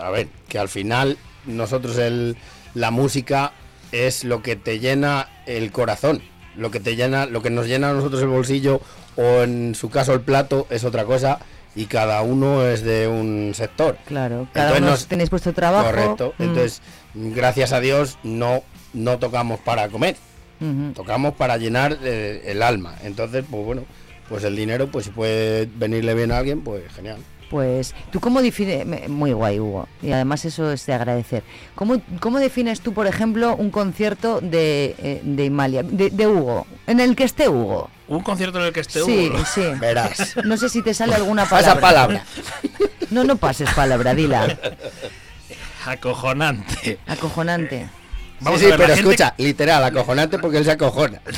[0.00, 2.38] a ver, que al final nosotros el,
[2.72, 3.52] la música
[3.92, 6.22] es lo que te llena el corazón,
[6.56, 8.80] lo que te llena, lo que nos llena a nosotros el bolsillo
[9.16, 11.40] o en su caso el plato es otra cosa
[11.74, 13.98] y cada uno es de un sector.
[14.06, 15.84] Claro, cada Entonces uno nos- tenéis vuestro trabajo.
[15.86, 16.32] Correcto.
[16.38, 16.42] Mm.
[16.42, 16.80] Entonces,
[17.14, 20.16] gracias a Dios no no tocamos para comer,
[20.94, 22.94] tocamos para llenar eh, el alma.
[23.02, 23.84] Entonces, pues bueno,
[24.28, 27.18] pues el dinero, pues si puede venirle bien a alguien, pues genial.
[27.50, 28.86] Pues, ¿tú cómo defines?
[28.86, 29.86] me- Muy guay, Hugo.
[30.00, 31.42] Y además eso es de agradecer.
[31.74, 36.66] ¿Cómo, cómo defines tú, por ejemplo, un concierto de, eh, de Imalia, de, de Hugo,
[36.86, 37.90] en el que esté Hugo?
[38.08, 39.44] Un concierto en el que esté Sí, Hugo.
[39.44, 39.64] sí.
[39.78, 40.34] Verás.
[40.44, 42.24] No sé si te sale alguna Pasa palabra.
[42.24, 42.24] palabra.
[43.10, 44.58] No, no pases palabra, dila.
[45.84, 46.98] Acojonante.
[47.06, 47.88] Acojonante.
[48.42, 51.20] Vamos sí, a ver, la pero gente- escucha, literal, acojonante porque él se acojona.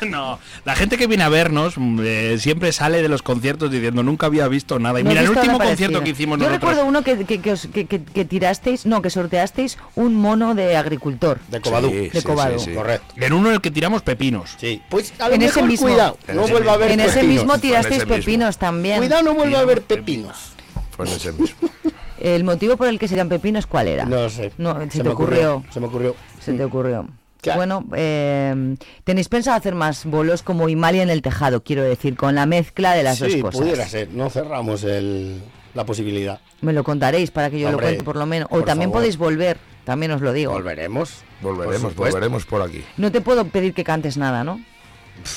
[0.00, 4.02] No, la gente que viene a vernos mm, eh, siempre sale de los conciertos diciendo
[4.02, 4.98] nunca había visto nada.
[4.98, 6.70] Y No mira, el último concierto que hicimos Yo nosotros.
[6.70, 10.54] recuerdo uno que, que, que os- que- que- que tirasteis, no, que sorteasteis un mono
[10.54, 11.38] de agricultor.
[11.48, 11.90] De Covadú.
[11.90, 12.64] de Covadú.
[12.74, 13.14] Correcto.
[13.18, 14.56] En uno en el que tiramos pepinos.
[14.58, 14.80] Sí.
[14.88, 17.96] Pues a lo En ese mismo, cuidado, no vuelva a haber en ese mismo tirasteis
[17.96, 18.16] ese mismo.
[18.24, 18.96] pepinos también.
[19.00, 20.52] Cuidado, no vuelva a haber pepinos.
[20.98, 21.68] En ese mismo.
[22.20, 24.04] ¿El motivo por el que serían pepinos cuál era?
[24.04, 24.52] No sé.
[24.58, 25.72] No, se, Se te me ocurrió, ocurrió.
[25.72, 26.16] se me ocurrió.
[26.40, 27.08] Se te ocurrió.
[27.40, 27.56] Claro.
[27.58, 32.34] Bueno, eh, tenéis pensado hacer más bolos como Imalia en el tejado, quiero decir, con
[32.34, 33.60] la mezcla de las sí, dos cosas.
[33.60, 34.10] pudiera ser.
[34.10, 35.40] No cerramos el,
[35.74, 36.38] la posibilidad.
[36.60, 38.48] Me lo contaréis para que yo Hombre, lo cuente por lo menos.
[38.50, 38.98] O también favor.
[39.00, 40.52] podéis volver, también os lo digo.
[40.52, 41.22] Volveremos.
[41.40, 42.02] Volveremos, supuesto.
[42.02, 42.84] volveremos por aquí.
[42.98, 44.60] No te puedo pedir que cantes nada, ¿no?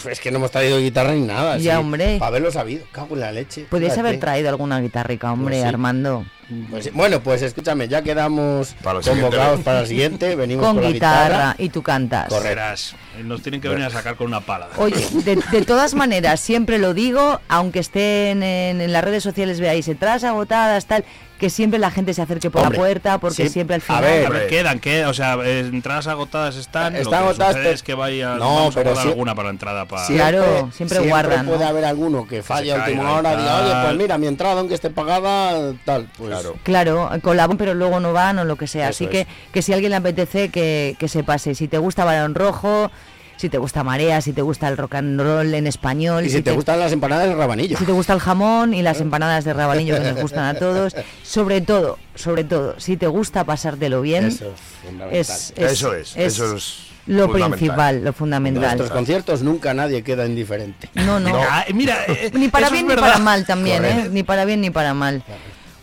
[0.09, 1.57] Es que no hemos traído guitarra ni nada.
[1.57, 1.77] Ya, sí.
[1.77, 2.17] hombre.
[2.19, 2.85] Para haberlo sabido.
[2.91, 3.65] Cago en la leche.
[3.69, 4.07] Podéis fíjate.
[4.09, 5.67] haber traído alguna guitarrica, hombre, Pues sí.
[5.67, 6.25] Armando.
[6.69, 10.35] Pues bueno, pues escúchame, ya quedamos Para convocados para la siguiente.
[10.35, 12.31] Venimos Con con, la guitarra, y tú cantas.
[12.31, 14.69] Eh, nos tienen que venir a sacar con una pala.
[14.77, 19.59] Oye, de, de todas maneras, siempre lo digo, aunque estén en, en las redes sociales,
[19.59, 21.05] veáis entradas agotadas, tal,
[21.39, 23.49] que siempre la gente se acerque por Hombre, la puerta, porque sí.
[23.49, 24.03] siempre al A final...
[24.03, 25.05] ver, A ver, quedan, ¿qué?
[25.05, 26.95] O sea, eh, entradas agotadas están.
[26.95, 28.35] Están lo que agotadas, pero- es que vaya.
[28.35, 29.85] No, pero sí- alguna para la entrada.
[29.85, 30.05] Para...
[30.05, 30.13] Sí.
[30.13, 31.65] Claro, siempre guardan, puede ¿no?
[31.67, 34.89] haber alguno que falle a última hora, diga, oye, pues mira, mi entrada, aunque esté
[34.89, 36.07] pagada, tal.
[36.17, 36.55] Pues Claro.
[36.63, 38.89] Claro, colaboran, pero luego no van o lo que sea.
[38.89, 39.27] Eso Así que, es.
[39.51, 41.55] que si a alguien le apetece, que, que se pase.
[41.55, 42.91] Si te gusta Balón Rojo,
[43.37, 46.41] si te gusta Marea, si te gusta el rock and roll en español, Y si
[46.41, 47.77] te gustan las empanadas del rabanillo.
[47.77, 50.95] si te gusta el jamón y las empanadas de rabanillo que nos gustan a todos,
[51.23, 55.19] sobre todo, sobre todo, si te gusta pasártelo bien, Eso es fundamental.
[55.19, 56.77] es, es- Eso es, eso es
[57.07, 57.57] lo fundamental.
[57.59, 58.61] principal, lo En fundamental.
[58.61, 60.89] nuestros conciertos nunca nadie queda indiferente.
[60.93, 61.35] No, no.
[61.35, 64.07] Ah, mira, eh, Ni para bien ni para mal también, ¿eh?
[64.09, 65.21] Ni para bien ni para mal.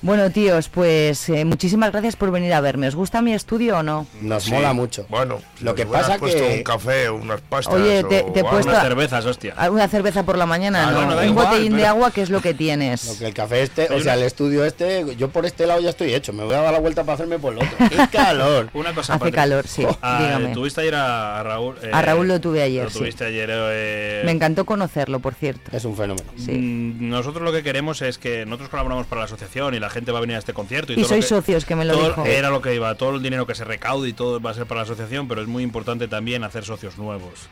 [0.03, 2.89] Bueno, tíos, pues eh, muchísimas gracias por venir a verme.
[2.89, 4.07] ¿Os gusta mi estudio o no?
[4.23, 4.51] Nos Sí.
[4.53, 5.05] mola mucho.
[5.11, 7.75] Bueno, Lo nos que pasa puesto que- un café, unas pastas.
[7.75, 8.51] Oye, te- o te he algo.
[8.51, 9.53] puesto- Unas cervezas, hostia.
[9.59, 10.89] ¿Alguna cerveza por la mañana?
[10.89, 13.17] Ah, no, un igual, botellín de agua, que es lo que Lo tienes.
[13.19, 15.91] que el café este, o sea, una- el estudio este, yo por este lado ya
[15.91, 16.33] estoy hecho.
[16.33, 17.77] Me voy a dar la vuelta para hacerme por el otro.
[17.91, 18.71] ¡Qué calor!
[18.73, 20.55] Una cosa, Hace calor, sí, Ah, dígame.
[20.55, 21.77] Tuviste ayer a, Raúl.
[21.83, 22.99] eh, A Raúl lo tuve ayer, Lo sí.
[23.01, 23.51] tuviste ayer.
[23.53, 25.77] eh, Me encantó conocerlo, por cierto.
[25.77, 26.31] Es un fenómeno.
[26.39, 26.53] Sí.
[26.53, 30.13] Mm, Nosotros lo que queremos es que nosotros colaboramos para la asociación y la gente
[30.13, 30.93] va a venir a este concierto.
[30.93, 32.25] Y, Y todo lo sois que- socios, que me lo todo- dijo.
[32.27, 34.67] Era lo que iba, todo el dinero que se recaude y todo va a ser
[34.67, 37.49] para la asociación, pero es muy importante también hacer socios nuevos.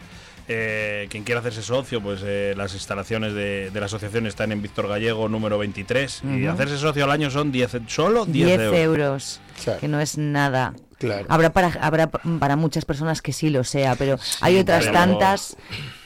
[0.51, 4.63] Eh, quien quiera hacerse socio, pues eh, las instalaciones de, de la asociación están en
[4.63, 9.41] Víctor Gallego número 23 y hacerse socio al año son 10, solo 10, 10 euros.
[9.79, 10.73] que no es nada.
[10.99, 11.27] Claro.
[11.29, 15.57] Habrá para, habrá para muchas personas que sí lo sea, pero hay otras pero- tantas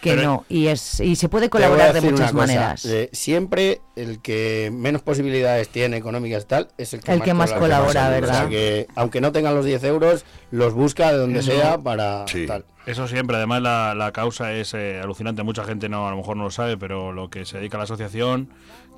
[0.03, 0.45] que Pero- no.
[0.49, 2.84] Y, es, y se puede colaborar de muchas maneras.
[2.84, 7.24] eh, siempre el que menos posibilidades tiene económicas y tal es el que El más,
[7.24, 8.11] que más colabora.
[8.11, 8.30] ¿verdad?
[8.30, 11.78] O sea que, aunque no tengan los 10 euros, los busca de donde Eso- sea
[11.78, 12.64] para tal.
[12.84, 16.36] Eso siempre, además la, la causa es eh, alucinante, mucha gente no a lo mejor
[16.36, 18.49] no lo sabe, pero lo que se dedica a la asociación,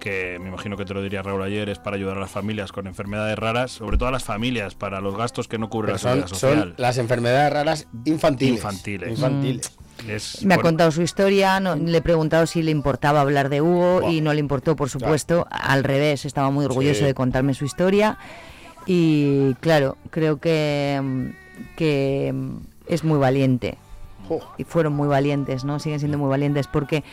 [0.01, 2.72] que me imagino que te lo diría Raúl ayer, es para ayudar a las familias
[2.72, 5.95] con enfermedades raras, sobre todo a las familias, para los gastos que no cubre Pero
[5.95, 6.59] la seguridad son, social.
[6.61, 8.55] son las enfermedades raras infantiles.
[8.57, 9.11] Infantiles.
[9.11, 9.72] Infantiles.
[10.09, 13.49] Es- Me ha bueno, contado su historia, no- le he preguntado si le importaba hablar
[13.49, 15.47] de Hugo y no le importó, por supuesto.
[15.51, 17.05] Al revés, estaba muy orgulloso Sí.
[17.07, 18.18] de contarme su historia.
[18.86, 21.26] Y claro, creo que, mm,
[21.76, 22.57] que mm,
[22.88, 23.78] es muy valiente.
[24.59, 25.78] Y fueron muy valientes, ¿no?
[25.78, 27.05] Siguen siendo muy valientes porque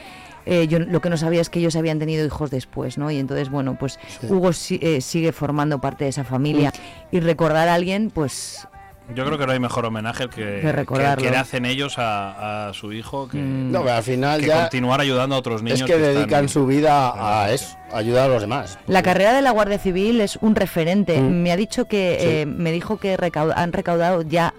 [0.46, 3.12] eh, yo lo que no sabía es que ellos habían tenido hijos después, ¿no?
[3.12, 6.72] Y entonces, bueno, pues Hugo si- eh, sigue formando parte de esa familia.
[7.12, 8.68] Y recordar a alguien, pues
[9.14, 11.22] Yo creo que no hay mejor homenaje que, que, recordarlo.
[11.24, 13.72] que le hacen ellos a, a su hijo que, Mm.
[13.72, 15.82] No, al final que ya continuar ayudando a otros niños.
[15.82, 17.12] es que, están- dedican su vida
[17.44, 18.80] a eso, a ayudar a los demás.
[18.88, 21.20] La carrera de la Guardia Civil es un referente.
[21.20, 21.42] Mm.
[21.44, 22.28] Me ha dicho que, Sí.
[22.28, 23.18] eh, me dijo que
[23.56, 24.54] han recaudado ya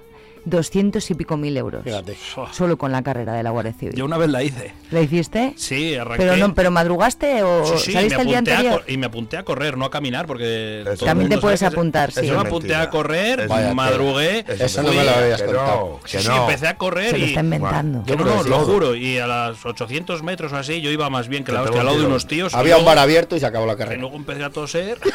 [0.44, 1.84] 200 y pico mil euros.
[1.84, 2.16] Fíjate.
[2.52, 3.94] Solo con la carrera de la Guardia Civil.
[3.94, 4.72] Yo una vez la hice.
[4.90, 5.54] ¿La hiciste?
[5.56, 6.24] Sí, arranqué.
[6.24, 8.80] Pero no, pero madrugaste o Sí, sí, saliste me el día apunté a anterior.
[8.82, 10.84] cor- y me apunté a correr, no a caminar, porque...
[11.04, 12.26] También te puedes apuntar, sí.
[12.26, 14.44] Yo me apunté a correr, madrugué...
[14.48, 16.00] Eso no me lo habías contado.
[16.04, 17.28] Sí, empecé a correr Se lo y...
[17.28, 18.04] está inventando.
[18.04, 18.94] Que no, Yo no, lo juro.
[18.96, 21.86] Y a las 800 metros o así yo iba más bien que la hostia al
[21.86, 22.52] lado de unos tíos.
[22.52, 24.00] y Había un bar abierto y se acabó la carrera.
[24.00, 24.98] luego empecé a toser.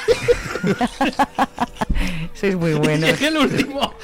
[2.40, 3.10] Sois muy buenos.
[3.20, 3.94] Llegué el último.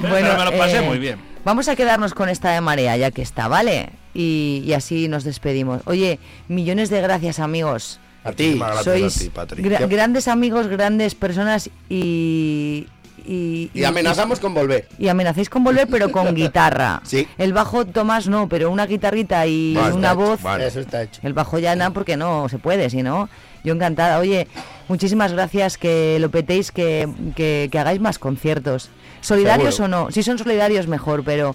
[0.00, 1.18] Bueno, Pero me lo pasé eh, muy bien.
[1.44, 3.90] Vamos a quedarnos con esta de marea, ya que está, ¿vale?
[4.14, 5.82] Y, y así nos despedimos.
[5.86, 8.00] Oye, millones de gracias, amigos.
[8.24, 8.60] A ti.
[8.82, 9.62] Sois a ti, Patri.
[9.62, 12.86] gra- Ya- grandes amigos, grandes personas y...
[13.30, 14.88] Y, Y amenazamos con volver.
[14.98, 17.02] Y amenacéis con volver, pero con guitarra.
[17.04, 17.28] Sí.
[17.36, 20.38] El bajo Tomás no, pero una guitarrita y Vale, una voz.
[20.40, 20.66] hecho, vale.
[20.66, 21.20] Eso está hecho.
[21.22, 23.28] El bajo ya nada porque no se puede, si no.
[23.64, 24.18] Yo encantada.
[24.18, 24.48] Oye,
[24.88, 27.06] muchísimas gracias, que lo petéis, que,
[27.36, 28.88] que, que hagáis más conciertos.
[29.20, 29.98] ¿Solidarios Seguro.
[29.98, 30.10] o no?
[30.10, 31.54] Si son solidarios, mejor, pero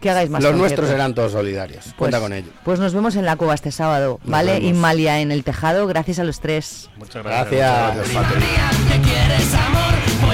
[0.00, 0.78] que hagáis más Los conciertos.
[0.78, 1.84] nuestros serán todos solidarios.
[1.84, 2.50] Pues, Cuenta con ello.
[2.64, 4.52] Pues nos vemos en la cueva este sábado, Nos ¿vale?
[4.54, 4.68] vemos.
[4.68, 6.90] Y Malia en el tejado, gracias a los tres.
[6.98, 7.94] Muchas gracias.
[7.96, 8.14] Gracias.
[8.14, 9.85] Muchas gracias,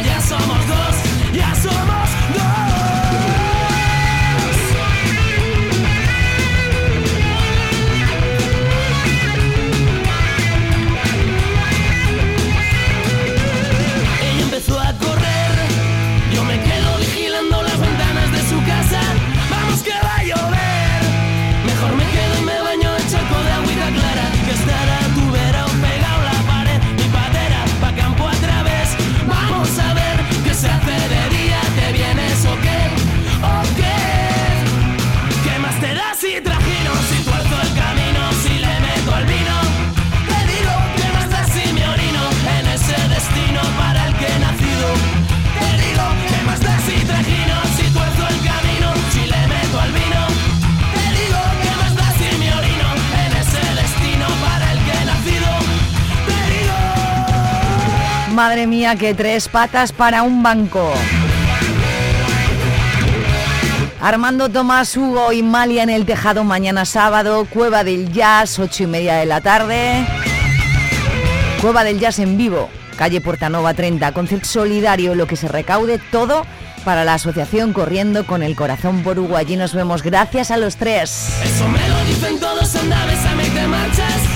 [0.05, 1.02] ya somos dos,
[58.33, 60.91] Madre mía, que tres patas para un banco.
[64.01, 68.87] Armando Tomás, Hugo y Malia en el tejado mañana sábado, Cueva del Jazz, ocho y
[68.87, 70.07] media de la tarde.
[71.61, 76.47] Cueva del Jazz en vivo, calle Portanova 30, concierto solidario, lo que se recaude todo
[76.87, 79.37] para la asociación Corriendo con el Corazón por Hugo.
[79.37, 81.29] Allí nos vemos, gracias a los tres.
[81.45, 84.32] Eso me lo dicen todos, anda, bésame y te marchas.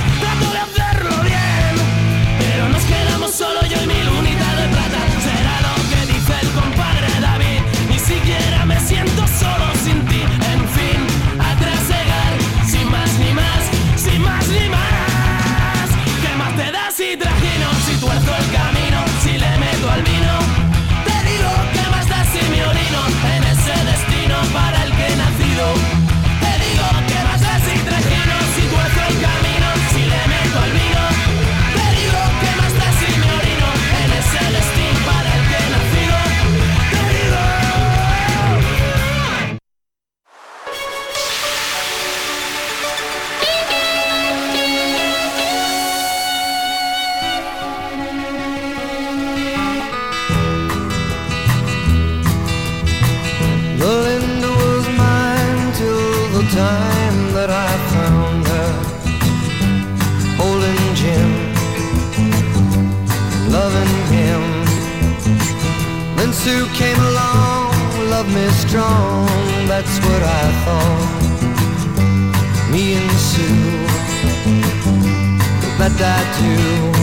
[76.39, 76.96] Do.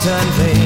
[0.00, 0.59] turn pale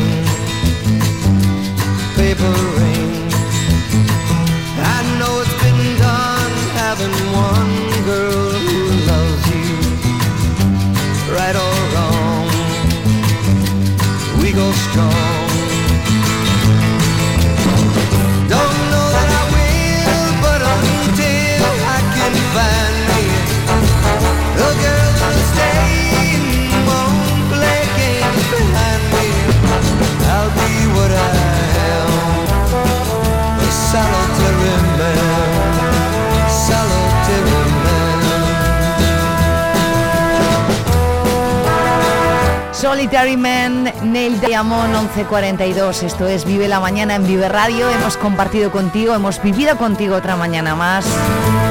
[42.95, 46.05] Solitary Man, Neil Diamond 1142.
[46.05, 47.90] Esto es Vive la Mañana en Vive Radio.
[47.90, 51.05] Hemos compartido contigo, hemos vivido contigo otra mañana más.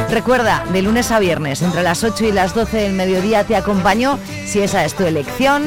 [0.10, 4.20] Recuerda, de lunes a viernes, entre las 8 y las 12 del mediodía te acompaño,
[4.46, 5.64] si esa es tu elección,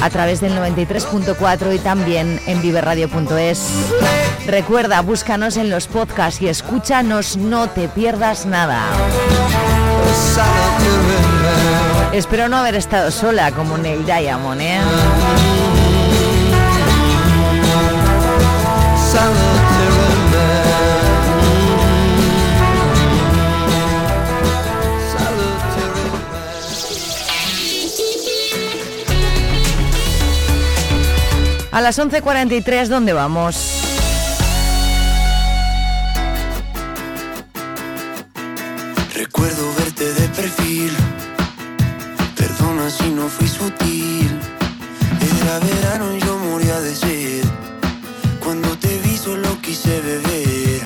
[0.00, 3.68] a través del 93.4 y también en viveradio.es.
[4.46, 8.86] Recuerda, búscanos en los podcasts y escúchanos, no te pierdas nada.
[12.16, 14.80] Espero no haber estado sola como Neil Diamond, ¿eh?
[31.70, 33.82] A las 11.43, ¿dónde vamos?
[39.12, 40.96] Recuerdo verte de perfil.
[43.28, 44.38] Fui sutil.
[45.20, 47.44] Era verano y yo moría de sed.
[48.38, 50.80] Cuando te vi solo quise beber.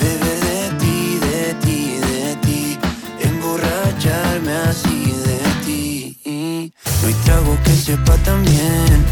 [0.00, 2.78] Beber de ti, de ti, de ti.
[3.20, 6.72] Emborracharme así de ti.
[7.00, 9.04] No hay trago que sepa tan bien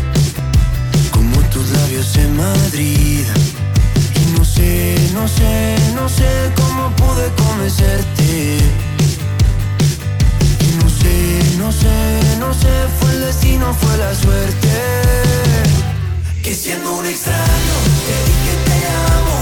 [1.11, 3.25] como tus labios en Madrid.
[4.14, 8.89] Y no sé, no sé, no sé cómo pude convencerte.
[11.71, 12.68] No sé, no sé,
[12.99, 14.68] fue el destino, fue la suerte.
[16.43, 18.79] Que siendo un extraño, te dije te
[19.14, 19.37] amo,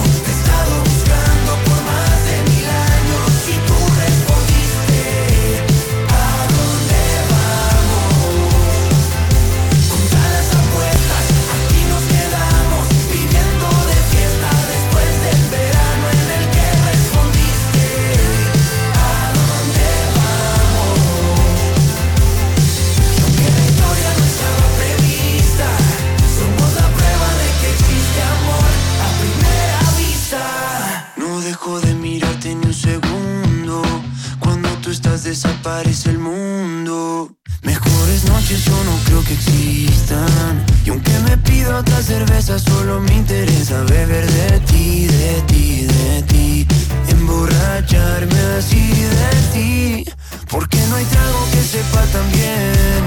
[39.29, 40.65] que existan.
[40.85, 46.23] Y aunque me pido otra cerveza, solo me interesa beber de ti, de ti, de
[46.23, 46.67] ti.
[47.09, 50.05] Emborracharme así de ti.
[50.51, 53.03] Porque no hay trago que sepa tan bien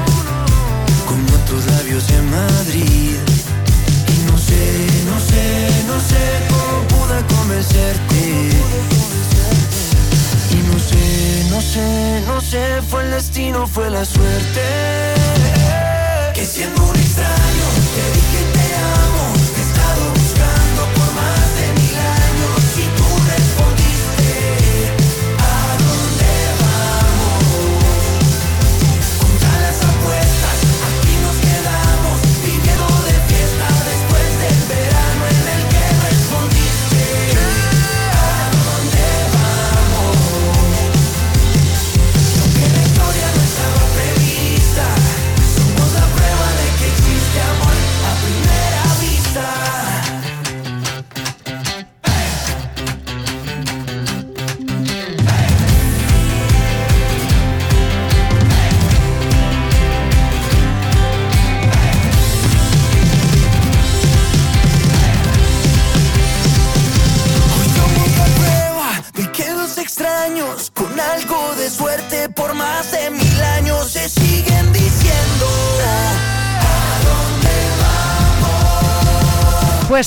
[1.08, 3.18] como tus labios en Madrid.
[4.14, 4.64] Y no sé,
[5.10, 5.44] no sé,
[5.88, 8.22] no sé cómo pude convencerte.
[10.52, 15.41] Y no sé, no sé, no sé, fue el destino, fue la suerte.
[16.42, 17.01] Que siendo un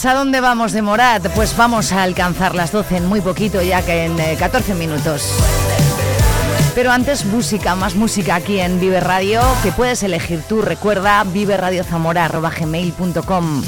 [0.07, 1.27] ¿a dónde vamos de Morat?
[1.35, 5.33] Pues vamos a alcanzar las 12 en muy poquito, ya que en eh, 14 minutos.
[6.75, 10.61] Pero antes música, más música aquí en Vive Radio, que puedes elegir tú.
[10.63, 13.63] Recuerda viveradiozamora.gmail.com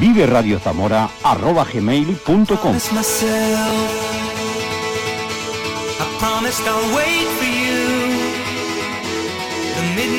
[0.00, 0.24] Vive
[0.58, 2.56] Zamora arroba gmail.com.
[2.56, 3.76] promised myself.
[6.00, 7.60] I promised I'll wait for you.
[9.76, 10.10] The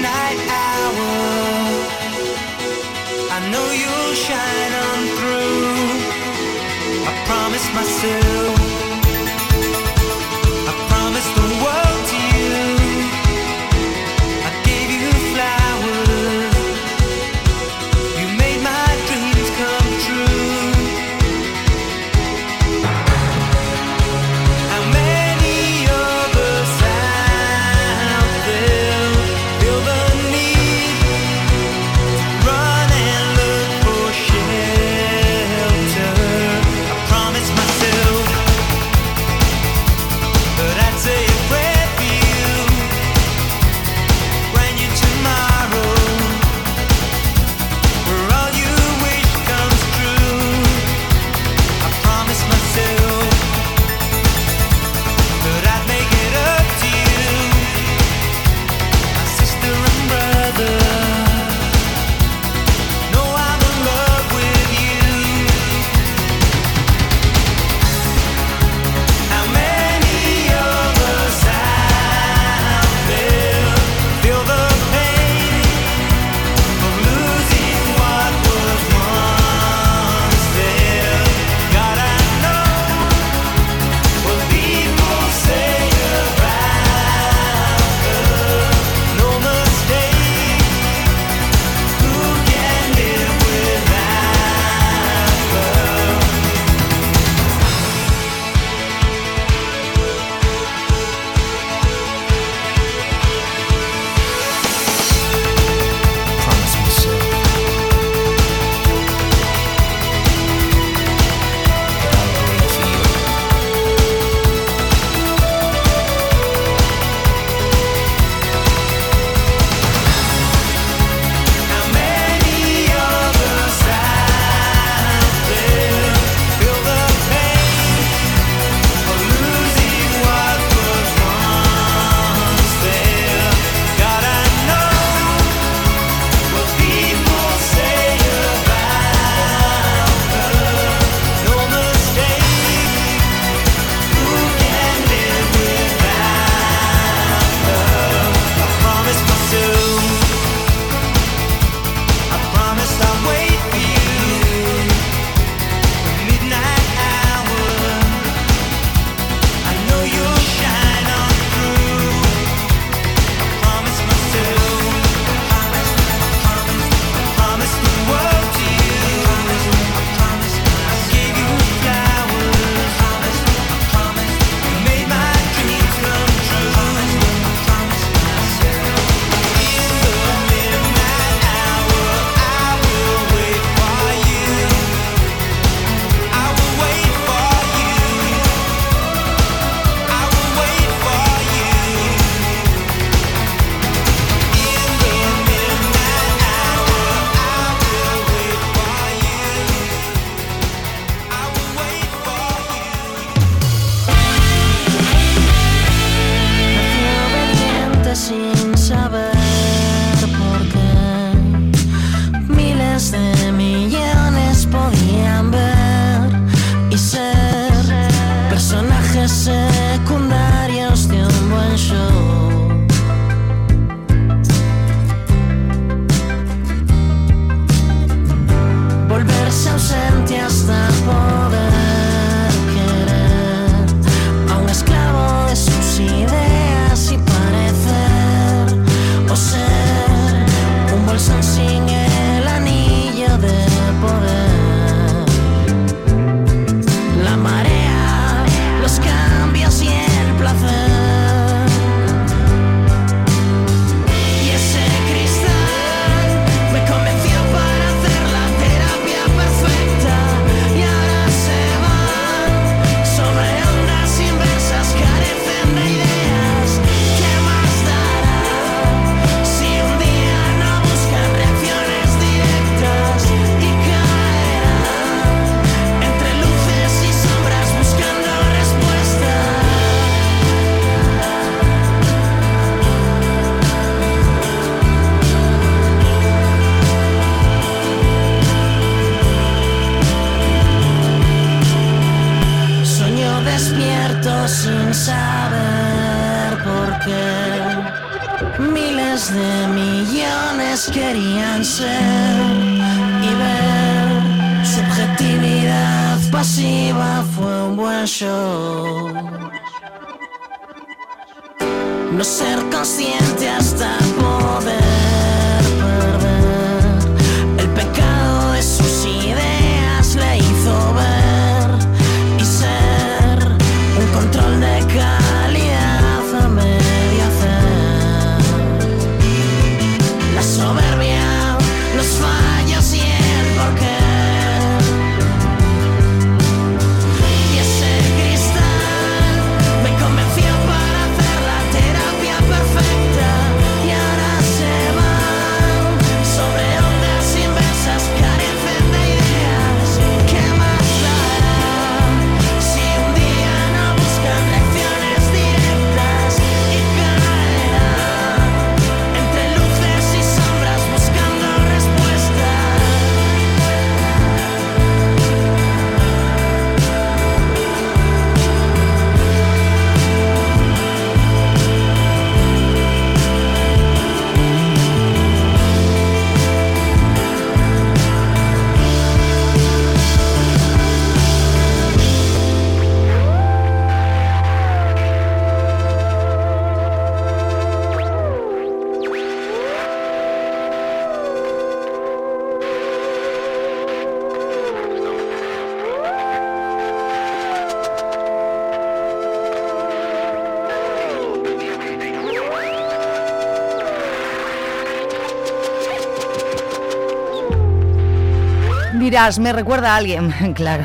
[409.22, 410.84] Me recuerda a alguien, claro.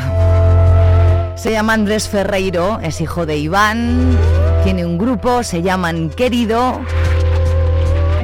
[1.36, 4.14] Se llama Andrés Ferreiro, es hijo de Iván,
[4.62, 6.82] tiene un grupo, se llaman Querido,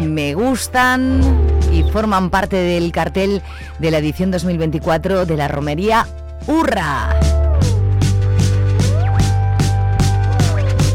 [0.02, 1.22] Me Gustan
[1.72, 3.40] y forman parte del cartel
[3.78, 6.06] de la edición 2024 de la Romería
[6.46, 7.18] Urra.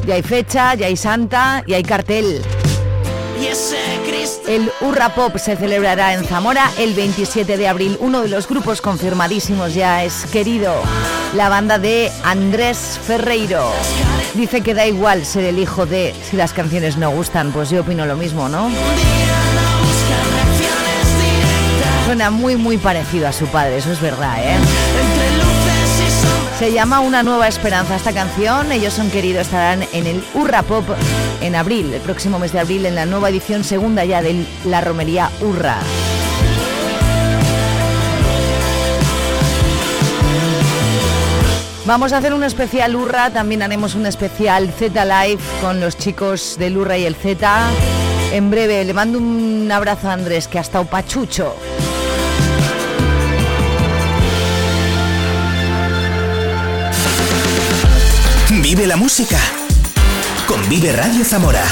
[0.05, 2.43] Ya hay fecha, ya hay santa y hay cartel.
[4.48, 7.98] El Urra Pop se celebrará en Zamora el 27 de abril.
[8.00, 10.74] Uno de los grupos confirmadísimos ya es querido,
[11.36, 13.72] la banda de Andrés Ferreiro.
[14.34, 17.82] Dice que da igual ser el hijo de si las canciones no gustan, pues yo
[17.82, 18.70] opino lo mismo, ¿no?
[22.06, 24.58] Suena muy muy parecido a su padre, eso es verdad, ¿eh?
[26.60, 28.72] Se llama Una nueva esperanza esta canción.
[28.72, 30.86] Ellos son queridos, estarán en el Urra Pop
[31.39, 34.82] en abril, el próximo mes de abril, en la nueva edición segunda ya de la
[34.82, 35.78] Romería Urra.
[41.86, 46.58] Vamos a hacer un especial Urra, también haremos un especial Z Live con los chicos
[46.58, 47.70] del Urra y el Z.
[48.34, 51.55] En breve, le mando un abrazo a Andrés, que ha estado pachucho.
[58.70, 59.38] Vive la música
[60.45, 61.63] con Vive Radio Zamora.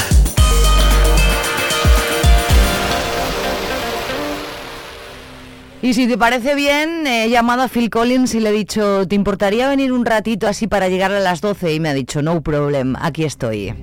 [5.82, 9.14] Y si te parece bien, he llamado a Phil Collins y le he dicho, ¿te
[9.14, 11.74] importaría venir un ratito así para llegar a las 12?
[11.74, 13.74] Y me ha dicho, no problem, aquí estoy.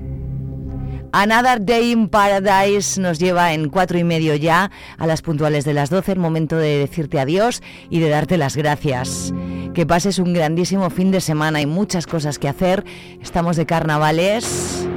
[1.15, 5.75] Another Day in Paradise nos lleva en cuatro y medio ya a las puntuales de
[5.75, 7.61] las 12, el momento de decirte adiós
[7.91, 9.31] y de darte las gracias.
[9.75, 12.83] Que pases un grandísimo fin de semana, hay muchas cosas que hacer,
[13.21, 14.87] estamos de carnavales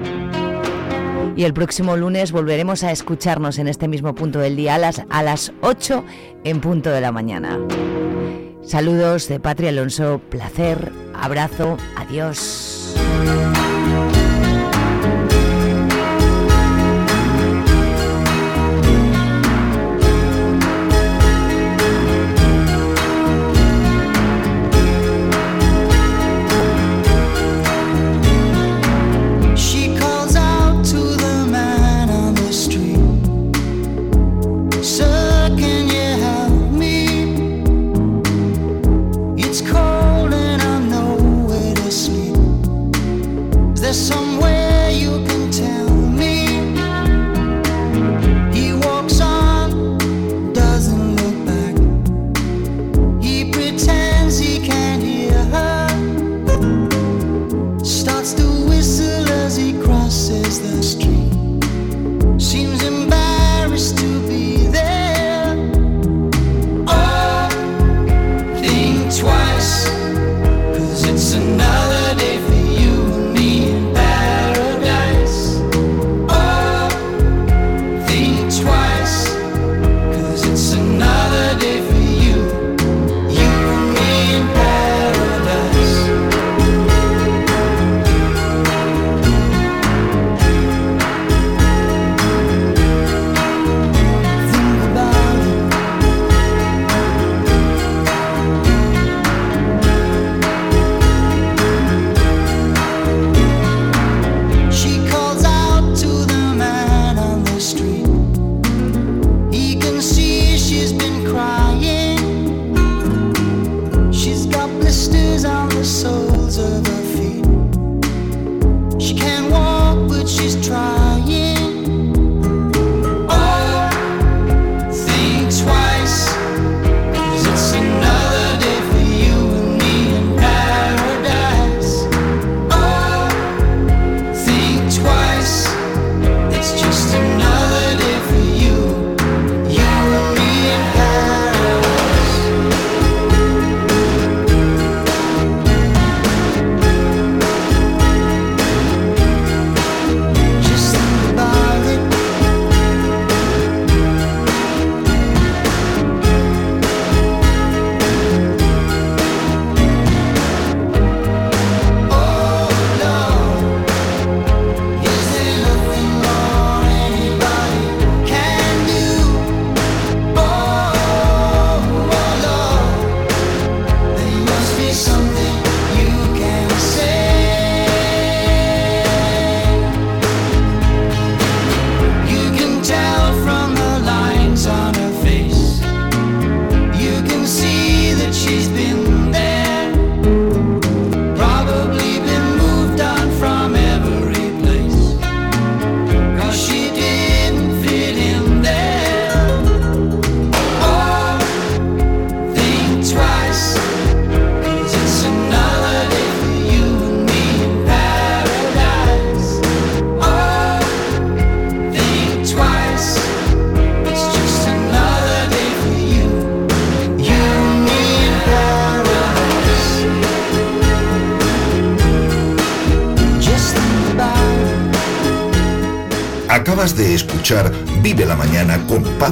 [1.37, 5.03] y el próximo lunes volveremos a escucharnos en este mismo punto del día a las,
[5.11, 6.03] a las 8
[6.45, 7.59] en punto de la mañana.
[8.63, 12.97] Saludos de Patria Alonso, placer, abrazo, adiós.